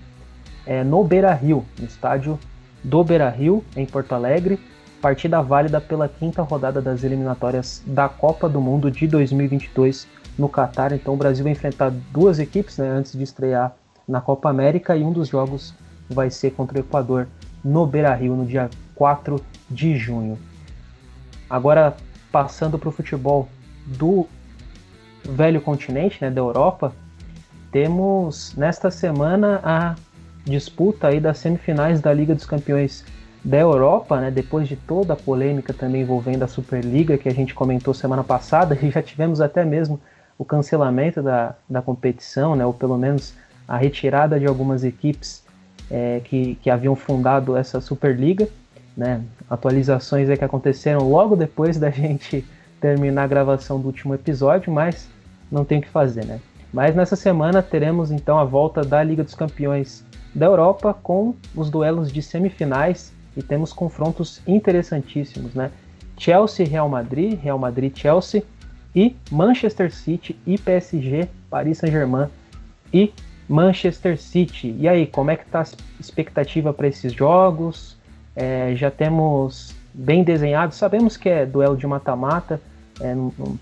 [0.65, 2.39] é, no Beira Rio, no estádio
[2.84, 4.59] do Beira Rio, em Porto Alegre.
[5.01, 10.07] Partida válida pela quinta rodada das eliminatórias da Copa do Mundo de 2022
[10.38, 10.92] no Catar.
[10.92, 13.76] Então o Brasil vai enfrentar duas equipes né, antes de estrear
[14.08, 15.74] na Copa América e um dos jogos
[16.10, 17.28] vai ser contra o Equador
[17.64, 20.38] no Beira Rio no dia 4 de junho.
[21.50, 21.96] Agora,
[22.32, 23.48] passando para o futebol
[23.86, 24.28] do
[25.24, 26.94] velho continente, né, da Europa,
[27.72, 29.96] temos nesta semana a
[30.44, 33.06] disputa aí das semifinais da Liga dos Campeões
[33.44, 37.54] da Europa, né, depois de toda a polêmica também envolvendo a Superliga que a gente
[37.54, 40.00] comentou semana passada, e já tivemos até mesmo
[40.44, 43.34] o cancelamento da, da competição, né, ou pelo menos
[43.66, 45.41] a retirada de algumas equipes
[45.89, 48.48] é, que, que haviam fundado essa Superliga
[48.96, 52.46] né, atualizações que aconteceram logo depois da gente
[52.80, 55.08] terminar a gravação do último episódio, mas
[55.50, 56.41] não tem o que fazer, né?
[56.74, 60.04] Mas nessa semana teremos então a volta da Liga dos Campeões
[60.36, 65.72] da Europa com os duelos de semifinais e temos confrontos interessantíssimos, né?
[66.18, 68.44] Chelsea Real Madrid, Real Madrid Chelsea
[68.96, 72.28] e Manchester City e PSG, Paris Saint-Germain
[72.94, 73.12] e
[73.48, 74.76] Manchester City.
[74.80, 75.66] E aí, como é que tá a
[76.00, 77.98] expectativa para esses jogos?
[78.36, 82.60] é, já temos bem desenhado, sabemos que é duelo de mata-mata,
[83.00, 83.16] é,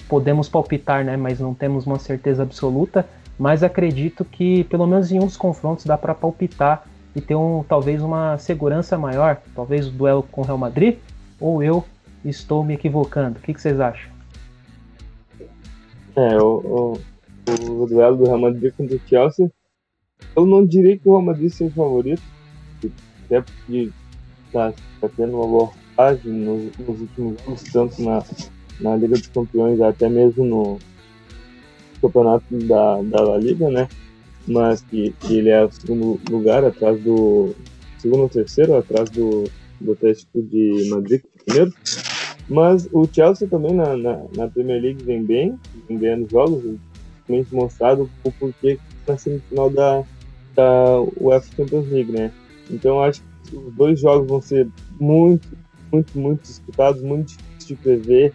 [0.08, 3.06] podemos palpitar, né, mas não temos uma certeza absoluta,
[3.38, 7.64] mas acredito que pelo menos em um dos confrontos dá para palpitar e ter um,
[7.68, 10.98] talvez uma segurança maior, talvez o duelo com o Real Madrid,
[11.40, 11.84] ou eu
[12.24, 13.40] estou me equivocando?
[13.40, 14.21] O que, que vocês acham?
[16.16, 16.94] É, o,
[17.48, 19.52] o, o, duelo do Real Madrid contra o Chelsea,
[20.36, 22.22] eu não diria que o Real Madrid seja o favorito,
[23.26, 23.92] até porque
[24.48, 28.24] está tá tendo uma boa fase nos, nos, últimos anos, tanto na,
[28.82, 30.80] na Liga dos Campeões, até mesmo no
[32.02, 33.88] campeonato da, da La Liga, né?
[34.48, 37.56] Mas que, que ele é o segundo lugar, atrás do.
[38.00, 39.46] segundo ou terceiro, atrás do,
[39.80, 41.74] do Atlético de Madrid, primeiro.
[42.52, 46.62] Mas o Chelsea também na, na, na Premier League vem bem, vem ganhando jogos,
[47.16, 48.78] justamente mostrado o porquê
[49.08, 50.04] na semifinal da,
[50.54, 52.30] da UEFA Champions League, né?
[52.70, 54.68] Então acho que os dois jogos vão ser
[55.00, 55.48] muito,
[55.94, 58.34] muito, muito disputados, muito difíceis de prever.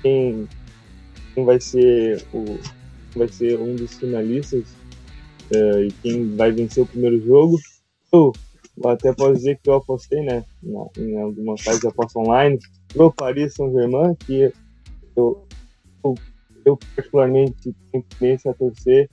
[0.00, 0.48] quem,
[1.34, 2.58] quem vai ser o
[3.14, 4.64] vai ser um dos finalistas
[5.54, 7.58] uh, e quem vai vencer o primeiro jogo.
[8.10, 8.32] Eu
[8.86, 12.58] até posso dizer que eu apostei, né, na, em alguma fase de aposta online,
[12.88, 14.52] pro Paris Saint-Germain, que
[15.16, 15.46] eu,
[16.04, 16.14] eu,
[16.64, 19.08] eu, particularmente tenho tendência a torcer,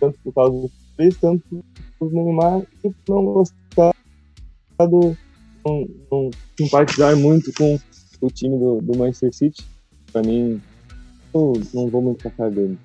[0.00, 1.64] tanto por causa do Paris, tanto
[1.98, 3.92] por Neymar, e não gostar
[4.80, 5.16] do.
[5.64, 7.78] não, não simpatizar muito com
[8.20, 9.66] o time do, do Manchester City.
[10.12, 10.60] Para mim,
[11.34, 12.78] eu não vou muito pra dele.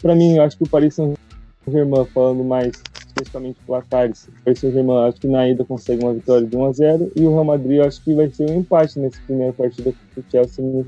[0.00, 2.72] Para mim, eu acho que o Paris Saint-Germain, falando mais
[3.16, 7.12] especificamente placares, o Saint-Germain acho que na ida consegue uma vitória de 1 a 0
[7.16, 10.24] e o Real Madrid acho que vai ser um empate nessa primeira partida com o
[10.30, 10.86] Chelsea no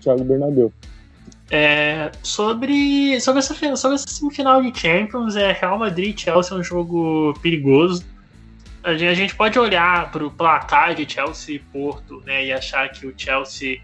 [0.00, 0.72] Thiago Bernabéu.
[1.50, 6.60] É, sobre, sobre, essa, sobre essa semifinal de Champions, é, Real Madrid e Chelsea é
[6.60, 8.04] um jogo perigoso.
[8.82, 12.52] A gente, a gente pode olhar para o placar de Chelsea e Porto né, e
[12.52, 13.80] achar que o Chelsea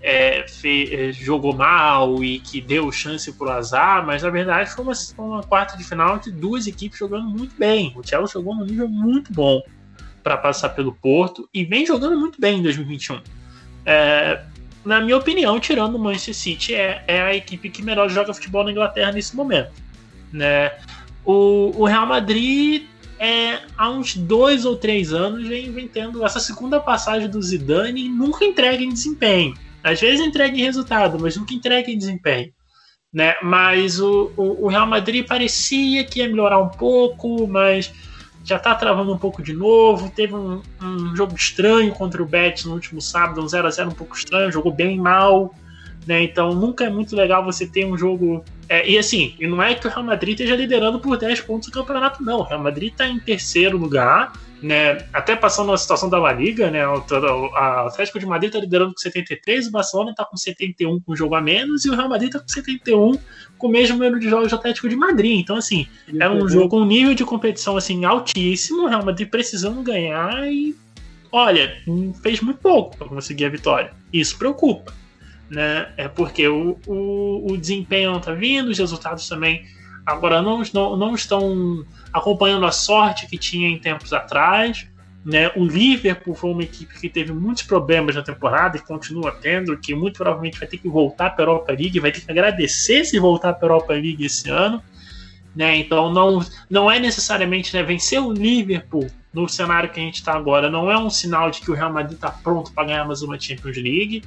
[0.00, 4.84] é, fez, é, jogou mal e que deu chance pro azar, mas na verdade foi
[4.84, 7.92] uma, uma quarta de final de duas equipes jogando muito bem.
[7.96, 9.60] O Chelsea jogou num nível muito bom
[10.22, 13.20] para passar pelo Porto e vem jogando muito bem em 2021.
[13.84, 14.42] É,
[14.84, 18.64] na minha opinião, tirando o Manchester City, é, é, a equipe que melhor joga futebol
[18.64, 19.72] na Inglaterra nesse momento.
[20.32, 20.72] Né?
[21.24, 22.84] O, o Real Madrid
[23.18, 28.06] é, há uns dois ou três anos vem, vem tendo essa segunda passagem do Zidane
[28.06, 29.54] e nunca entrega em desempenho.
[29.82, 32.52] Às vezes entrega em resultado, mas nunca entrega em desempenho.
[33.12, 33.34] Né?
[33.42, 37.92] Mas o, o, o Real Madrid parecia que ia melhorar um pouco, mas
[38.44, 40.10] já está travando um pouco de novo.
[40.10, 44.16] Teve um, um, jogo estranho contra o Betis no último sábado, um 0x0 um pouco
[44.16, 45.54] estranho, jogou bem mal.
[46.06, 46.22] Né?
[46.22, 48.44] Então nunca é muito legal você ter um jogo.
[48.68, 51.68] É, e assim, e não é que o Real Madrid esteja liderando por 10 pontos
[51.68, 52.40] o campeonato, não.
[52.40, 54.32] O Real Madrid está em terceiro lugar
[54.62, 56.96] né, até passando a situação da La Liga, né, o,
[57.54, 61.40] Atlético de Madrid está liderando com 73, o Barcelona está com 71 com jogo a
[61.40, 63.18] menos e o Real Madrid está com 71
[63.56, 65.38] com o mesmo número de jogos do Atlético de Madrid.
[65.40, 65.86] Então, assim,
[66.18, 70.46] é um jogo com um nível de competição assim altíssimo, o Real Madrid precisando ganhar
[70.50, 70.74] e,
[71.30, 71.76] olha,
[72.22, 73.92] fez muito pouco para conseguir a vitória.
[74.12, 74.92] Isso preocupa,
[75.48, 75.88] né?
[75.96, 79.64] É porque o, o, o desempenho não está vindo, os resultados também
[80.08, 84.86] agora não, não, não estão acompanhando a sorte que tinha em tempos atrás.
[85.24, 85.50] Né?
[85.54, 89.94] O Liverpool foi uma equipe que teve muitos problemas na temporada e continua tendo, que
[89.94, 93.18] muito provavelmente vai ter que voltar para a Europa League, vai ter que agradecer se
[93.18, 94.82] voltar para a Europa League esse ano.
[95.54, 95.76] Né?
[95.76, 96.40] Então não,
[96.70, 100.90] não é necessariamente né, vencer o Liverpool no cenário que a gente está agora, não
[100.90, 103.76] é um sinal de que o Real Madrid está pronto para ganhar mais uma Champions
[103.76, 104.22] League.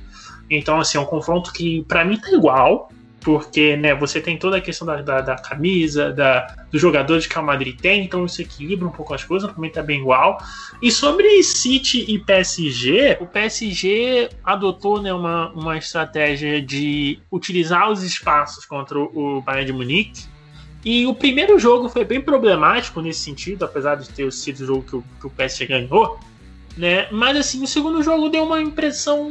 [0.49, 2.91] Então, assim, é um confronto que para mim está igual
[3.23, 7.37] porque né, você tem toda a questão da, da, da camisa, da, dos jogadores que
[7.37, 10.39] o Madrid tem, então isso equilibra um pouco as coisas, também tá bem igual.
[10.81, 18.03] E sobre City e PSG, o PSG adotou né, uma, uma estratégia de utilizar os
[18.03, 20.25] espaços contra o Bayern de Munique.
[20.83, 24.81] E o primeiro jogo foi bem problemático nesse sentido, apesar de ter sido o jogo
[24.81, 26.19] que o, que o PSG ganhou.
[26.75, 27.07] Né?
[27.11, 29.29] Mas assim, o segundo jogo deu uma impressão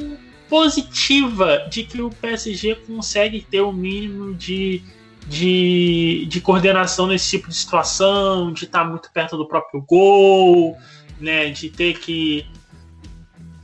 [0.50, 4.82] positiva de que o PSG consegue ter o mínimo de,
[5.28, 10.76] de, de coordenação nesse tipo de situação, de estar muito perto do próprio gol,
[11.20, 12.44] né, de ter que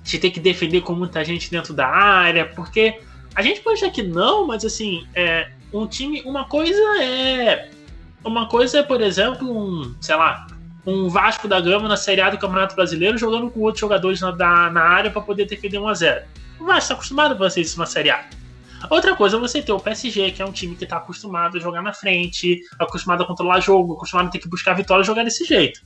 [0.05, 3.01] de ter que defender com muita gente dentro da área, porque
[3.35, 7.69] a gente pode achar que não, mas assim, é, um time, uma coisa é
[8.25, 10.47] uma coisa é, por exemplo, um, sei lá,
[10.87, 14.31] um Vasco da Gama na Série A do Campeonato Brasileiro jogando com outros jogadores na,
[14.31, 16.25] da, na área para poder defender 1 a 0
[16.59, 18.29] mas está acostumado a fazer isso na Série A.
[18.91, 21.61] Outra coisa é você ter o PSG, que é um time que está acostumado a
[21.61, 25.25] jogar na frente, acostumado a controlar jogo, acostumado a ter que buscar vitória e jogar
[25.25, 25.81] desse jeito.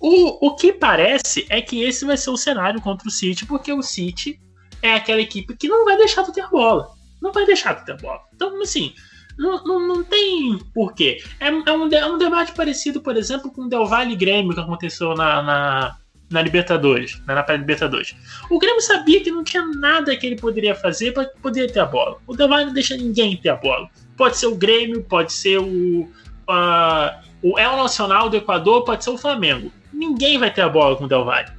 [0.00, 3.72] O, o que parece é que esse vai ser o cenário contra o City, porque
[3.72, 4.40] o City
[4.80, 6.88] é aquela equipe que não vai deixar de ter bola.
[7.20, 8.20] Não vai deixar de ter bola.
[8.32, 8.94] Então, assim,
[9.36, 11.22] não, não, não tem porquê.
[11.40, 14.60] É, é, um, é um debate parecido, por exemplo, com o Del Valle Grêmio que
[14.60, 15.96] aconteceu na, na
[16.30, 18.14] na Libertadores, né, na pré-Libertadores.
[18.50, 21.86] O Grêmio sabia que não tinha nada que ele poderia fazer para poder ter a
[21.86, 22.18] bola.
[22.26, 23.88] O Del Valle não deixa ninguém ter a bola.
[24.16, 29.10] Pode ser o Grêmio, pode ser o, uh, o El Nacional do Equador, pode ser
[29.10, 29.72] o Flamengo.
[29.92, 31.50] Ninguém vai ter a bola com o Del Valle.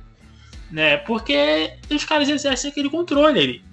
[0.71, 3.63] Né, porque os caras exercem aquele controle ali.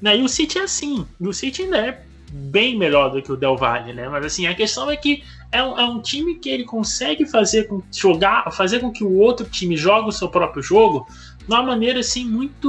[0.00, 1.06] Né, e o City é assim.
[1.20, 2.02] E o City ainda é
[2.36, 4.08] bem melhor do que o Del Valle, né?
[4.08, 7.64] Mas assim, a questão é que é um, é um time que ele consegue fazer
[7.64, 11.06] com jogar, fazer com que o outro time jogue o seu próprio jogo
[11.38, 12.68] de uma maneira assim muito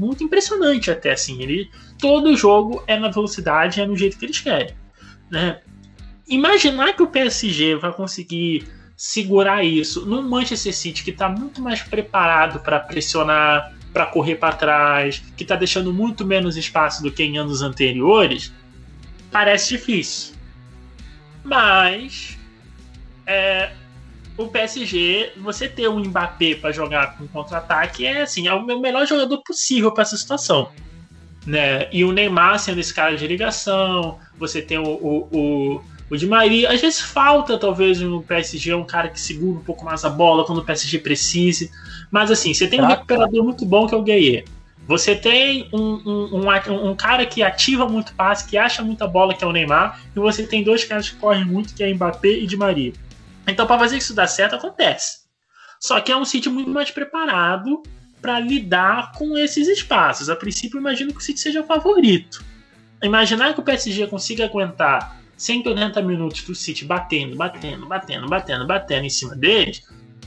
[0.00, 1.42] muito impressionante até assim.
[1.42, 4.74] Ele todo jogo é na velocidade, é no jeito que eles querem,
[5.30, 5.60] né?
[6.26, 11.82] Imaginar que o PSG vai conseguir segurar isso no Manchester City que está muito mais
[11.82, 17.22] preparado para pressionar para correr para trás, que está deixando muito menos espaço do que
[17.22, 18.52] em anos anteriores,
[19.32, 20.34] parece difícil.
[21.42, 22.38] Mas
[23.26, 23.72] é,
[24.36, 29.06] o PSG, você ter um Mbappé para jogar com contra-ataque é assim, é o melhor
[29.06, 30.68] jogador possível para essa situação.
[31.44, 31.88] Né?
[31.90, 36.26] E o Neymar sendo esse cara de ligação, você tem o, o, o, o Di
[36.26, 36.70] Maria.
[36.70, 40.44] Às vezes falta, talvez, no PSG um cara que segura um pouco mais a bola
[40.44, 41.70] quando o PSG precise.
[42.10, 44.44] Mas assim, você tem um recuperador muito bom que é o Gueye.
[44.86, 49.34] Você tem um, um, um, um, cara que ativa muito passe, que acha muita bola,
[49.34, 52.28] que é o Neymar, e você tem dois caras que correm muito, que é Mbappé
[52.28, 52.92] e Di Maria.
[53.46, 55.22] Então, para fazer isso dar certo, acontece.
[55.80, 57.82] Só que é um City muito mais preparado
[58.20, 60.28] para lidar com esses espaços.
[60.28, 62.44] A princípio, imagino que o City seja o favorito.
[63.02, 69.06] Imaginar que o PSG consiga aguentar 180 minutos do City batendo, batendo, batendo, batendo, batendo
[69.06, 69.82] em cima deles,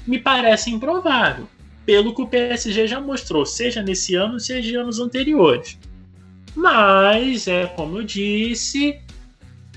[0.06, 1.48] me parece improvável.
[1.86, 5.78] Pelo que o PSG já mostrou, seja nesse ano, seja em anos anteriores.
[6.56, 9.00] Mas, é como eu disse,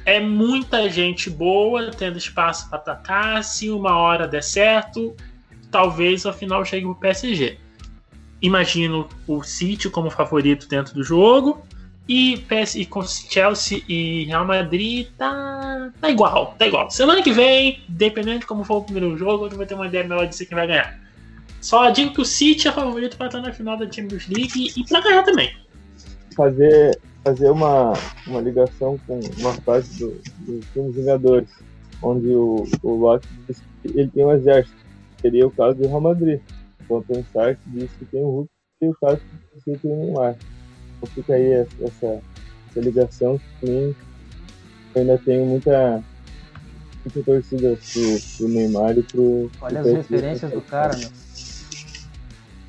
[0.05, 3.45] é muita gente boa tendo espaço para atacar.
[3.45, 5.15] Se uma hora der certo,
[5.71, 7.59] talvez ao final chegue o PSG.
[8.41, 11.63] Imagino o City como favorito dentro do jogo.
[12.09, 16.91] E, PS, com Chelsea e Real Madrid tá, tá igual, tá igual.
[16.91, 20.05] Semana que vem, dependendo de como for o primeiro jogo, eu vou ter uma ideia
[20.05, 20.99] melhor de quem vai ganhar.
[21.61, 24.85] Só digo que o City é favorito para estar na final da Champions League e
[24.85, 25.55] para ganhar também.
[26.37, 27.93] Fazer fazer uma,
[28.27, 30.11] uma ligação com uma fase do,
[30.47, 31.49] do filme Vingadores,
[32.03, 34.77] onde o, o Loki diz que ele tem um exército.
[35.21, 36.41] Seria o caso do Real Madrid.
[36.81, 38.51] Então tem Stark diz que tem o Hulk
[38.81, 39.21] e o caso
[39.65, 40.37] que tem o Neymar.
[40.97, 42.23] Então fica aí essa,
[42.71, 43.95] essa ligação que mim
[44.95, 46.03] eu ainda tenho muita,
[47.05, 49.51] muita torcida pro, pro Neymar e pro.
[49.61, 51.09] Olha pro as referências do cara, meu.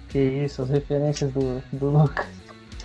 [0.10, 2.28] Que isso, as referências do, do Lucas.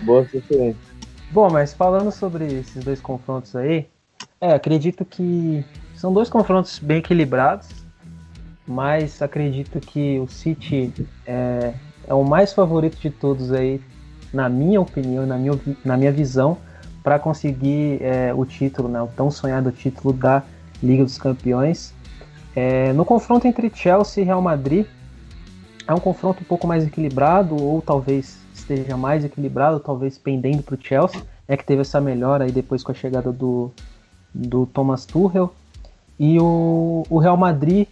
[0.01, 0.95] Boas referências.
[1.31, 3.87] Bom, mas falando sobre esses dois confrontos aí,
[4.39, 5.65] é, acredito que
[5.95, 7.67] são dois confrontos bem equilibrados,
[8.67, 10.93] mas acredito que o City
[11.25, 11.73] é,
[12.07, 13.81] é o mais favorito de todos aí,
[14.31, 16.57] na minha opinião, na minha, na minha visão,
[17.03, 20.43] para conseguir é, o título, né, o tão sonhado título da
[20.81, 21.93] Liga dos Campeões.
[22.55, 24.85] É, no confronto entre Chelsea e Real Madrid,
[25.87, 30.75] é um confronto um pouco mais equilibrado, ou talvez esteja mais equilibrado, talvez pendendo para
[30.75, 33.71] o Chelsea, é que teve essa melhora aí depois com a chegada do,
[34.33, 35.53] do Thomas Tuchel.
[36.19, 37.87] E o, o Real Madrid,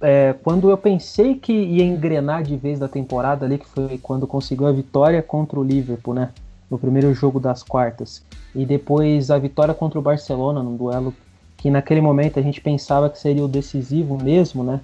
[0.00, 4.26] é, quando eu pensei que ia engrenar de vez da temporada ali, que foi quando
[4.26, 6.30] conseguiu a vitória contra o Liverpool, né?
[6.70, 8.24] No primeiro jogo das quartas.
[8.54, 11.12] E depois a vitória contra o Barcelona, num duelo
[11.56, 14.80] que naquele momento a gente pensava que seria o decisivo mesmo, né?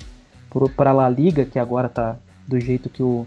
[0.77, 2.17] Para a La Liga, que agora tá
[2.51, 3.25] do jeito que o,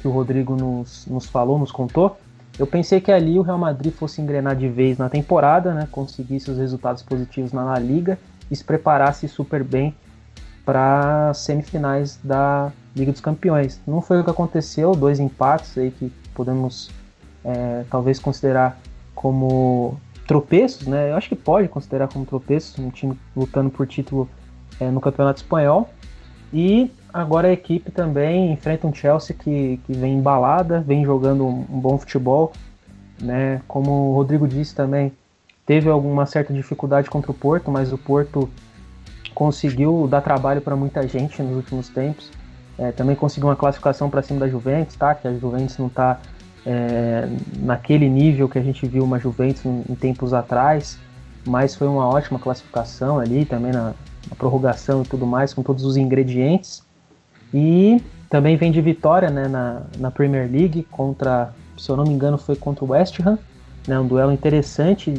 [0.00, 2.18] que o Rodrigo nos, nos falou, nos contou,
[2.58, 6.50] eu pensei que ali o Real Madrid fosse engrenar de vez na temporada, né, conseguisse
[6.50, 8.18] os resultados positivos na La Liga
[8.50, 9.94] e se preparasse super bem
[10.64, 13.80] para semifinais da Liga dos Campeões.
[13.86, 16.90] Não foi o que aconteceu, dois empates aí que podemos
[17.42, 18.78] é, talvez considerar
[19.14, 21.10] como tropeços, né?
[21.10, 24.28] Eu acho que pode considerar como tropeços, um time lutando por título
[24.78, 25.88] é, no Campeonato Espanhol.
[26.52, 31.66] E agora a equipe também enfrenta um Chelsea que, que vem embalada, vem jogando um,
[31.70, 32.52] um bom futebol.
[33.20, 33.60] Né?
[33.68, 35.12] Como o Rodrigo disse também,
[35.66, 38.48] teve alguma certa dificuldade contra o Porto, mas o Porto
[39.34, 42.30] conseguiu dar trabalho para muita gente nos últimos tempos.
[42.78, 45.14] É, também conseguiu uma classificação para cima da Juventus, tá?
[45.14, 46.20] Que a Juventus não está
[46.64, 50.98] é, naquele nível que a gente viu uma Juventus em, em, tempos atrás,
[51.46, 53.94] mas foi uma ótima classificação ali também na,
[54.30, 56.82] a prorrogação e tudo mais, com todos os ingredientes.
[57.52, 62.14] E também vem de vitória né, na, na Premier League contra, se eu não me
[62.14, 63.38] engano, foi contra o West Ham.
[63.86, 65.12] Né, um duelo interessante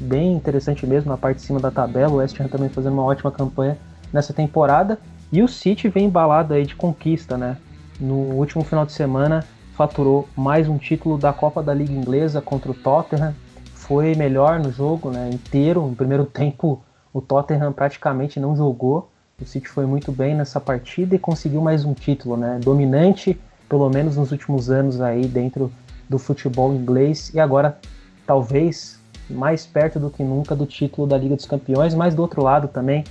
[0.00, 2.12] bem interessante mesmo na parte de cima da tabela.
[2.12, 3.76] O West Ham também fazendo uma ótima campanha
[4.12, 4.98] nessa temporada.
[5.32, 7.56] E o City vem embalado aí de conquista, né?
[8.00, 9.44] No último final de semana
[9.76, 13.34] faturou mais um título da Copa da Liga Inglesa contra o Tottenham.
[13.74, 15.28] Foi melhor no jogo, né?
[15.32, 15.86] Inteiro.
[15.86, 16.82] No primeiro tempo
[17.12, 19.10] o Tottenham praticamente não jogou.
[19.40, 22.60] O City foi muito bem nessa partida e conseguiu mais um título, né?
[22.62, 25.72] Dominante, pelo menos nos últimos anos aí dentro
[26.08, 27.78] do futebol inglês e agora
[28.26, 32.42] talvez mais perto do que nunca do título da Liga dos Campeões, mas do outro
[32.42, 33.04] lado também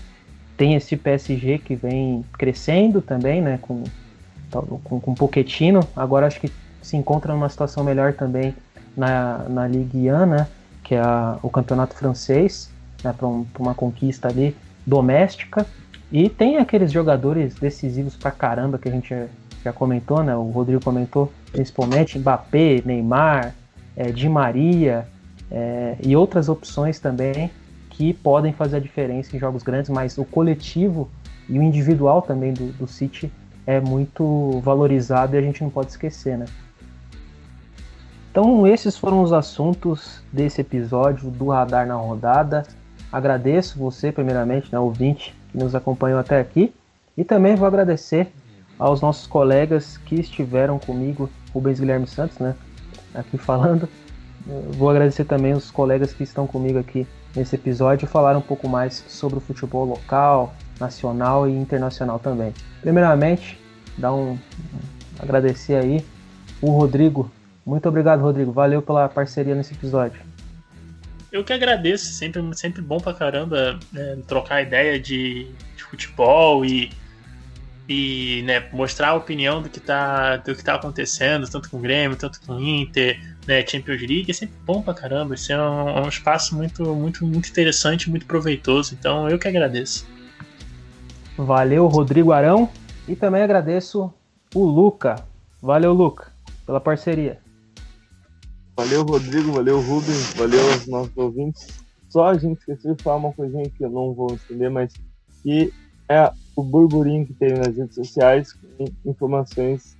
[0.56, 3.84] tem esse PSG que vem crescendo também, né, com
[4.62, 6.52] com, com Pochettino, agora acho que
[6.82, 8.54] se encontra numa situação melhor também
[8.96, 10.48] na, na Ligue 1, né,
[10.84, 12.70] que é a, o campeonato francês,
[13.04, 14.56] né, para um, uma conquista ali
[14.86, 15.66] doméstica.
[16.14, 19.16] E tem aqueles jogadores decisivos pra caramba que a gente
[19.64, 20.36] já comentou, né?
[20.36, 23.55] O Rodrigo comentou, principalmente Mbappé, Neymar,
[23.97, 25.07] é, Di Maria
[25.49, 27.49] é, e outras opções também
[27.89, 31.09] que podem fazer a diferença em jogos grandes, mas o coletivo
[31.49, 33.32] e o individual também do, do City
[33.66, 36.45] é muito valorizado e a gente não pode esquecer, né?
[38.30, 42.64] Então, esses foram os assuntos desse episódio do Radar na Rodada.
[43.11, 46.74] Agradeço você, primeiramente, né, ouvinte, que nos acompanhou até aqui.
[47.16, 48.28] E também vou agradecer
[48.78, 52.54] aos nossos colegas que estiveram comigo, Rubens Guilherme Santos, né,
[53.14, 53.88] aqui falando.
[54.78, 58.68] Vou agradecer também os colegas que estão comigo aqui nesse episódio e falar um pouco
[58.68, 62.54] mais sobre o futebol local, nacional e internacional também.
[62.82, 63.58] Primeiramente,
[63.97, 64.38] dar um
[65.18, 66.04] agradecer aí
[66.62, 67.32] o Rodrigo
[67.66, 68.51] muito obrigado, Rodrigo.
[68.51, 70.33] Valeu pela parceria nesse episódio.
[71.34, 76.92] Eu que agradeço, sempre, sempre bom pra caramba né, trocar ideia de, de, futebol e,
[77.90, 81.80] e né, mostrar a opinião do que, tá, do que tá acontecendo, tanto com o
[81.80, 85.34] Grêmio, tanto com o Inter, né, Champions League, é sempre bom pra caramba.
[85.34, 88.94] Esse é um, é um espaço muito, muito, muito interessante, muito proveitoso.
[88.94, 90.08] Então eu que agradeço.
[91.36, 92.70] Valeu, Rodrigo Arão.
[93.08, 94.14] E também agradeço
[94.54, 95.16] o Luca.
[95.60, 96.32] Valeu, Luca,
[96.64, 97.43] pela parceria.
[98.76, 101.68] Valeu, Rodrigo, valeu, Rubens, valeu aos nossos ouvintes.
[102.10, 104.94] Só a gente esqueceu de falar uma coisinha que eu não vou entender, mas
[105.42, 105.72] que
[106.10, 109.96] é o burburinho que teve nas redes sociais com informações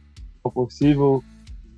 [0.54, 1.24] possível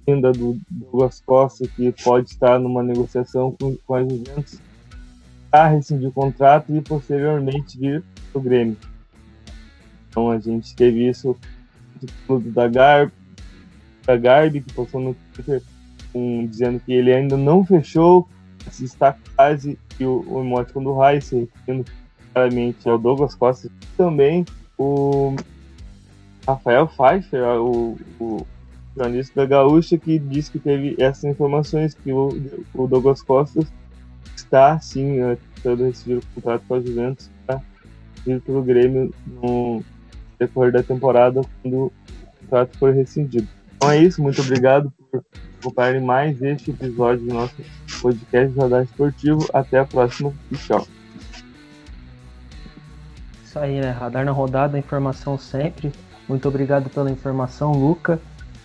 [0.08, 4.60] ainda do Douglas Costa, que pode estar numa negociação com, com a Juventus,
[5.52, 8.78] a rescindir o contrato e posteriormente vir para o Grêmio.
[10.10, 11.36] Então a gente teve isso
[12.28, 13.14] do da Garbi,
[14.06, 15.62] da Garbi que passou no Twitter
[16.50, 18.28] dizendo que ele ainda não fechou,
[18.72, 21.86] se está quase, e o, o emoticon do Rai se referindo
[22.34, 24.46] claramente ao Douglas Costa, também
[24.78, 25.36] o
[26.48, 28.46] Rafael Pfeiffer, o, o
[28.96, 32.30] jornalista da Gaúcha, que disse que teve essas informações, que o,
[32.74, 33.66] o Douglas Costa
[34.36, 37.62] está, sim, né, tentando receber o contrato com a Juventus para
[38.26, 39.84] ir para o Grêmio no
[40.40, 41.94] decorrer da temporada, quando o
[42.42, 43.48] contrato for rescindido.
[43.76, 44.92] Então é isso, muito obrigado
[45.60, 47.56] acompanharem mais este episódio do nosso
[48.02, 49.48] podcast Radar Esportivo.
[49.54, 50.88] Até a próxima e tchau.
[53.44, 53.92] Isso aí, né?
[53.92, 55.92] Radar na rodada, informação sempre.
[56.28, 58.20] Muito obrigado pela informação, Luca.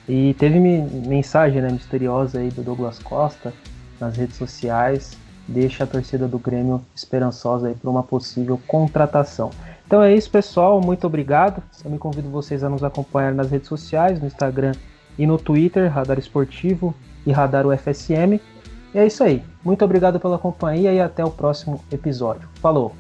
[0.09, 3.53] E teve mensagem né, misteriosa aí do Douglas Costa
[4.01, 5.17] nas redes sociais.
[5.47, 9.51] Deixa a torcida do Grêmio esperançosa aí para uma possível contratação.
[9.87, 10.81] Então é isso, pessoal.
[10.81, 11.63] Muito obrigado.
[11.85, 14.73] Eu me convido vocês a nos acompanhar nas redes sociais, no Instagram
[15.19, 16.95] e no Twitter, Radar Esportivo
[17.27, 18.41] e Radar UFSM.
[18.95, 19.43] E é isso aí.
[19.65, 22.49] Muito obrigado pela companhia e até o próximo episódio.
[22.55, 22.95] Falou!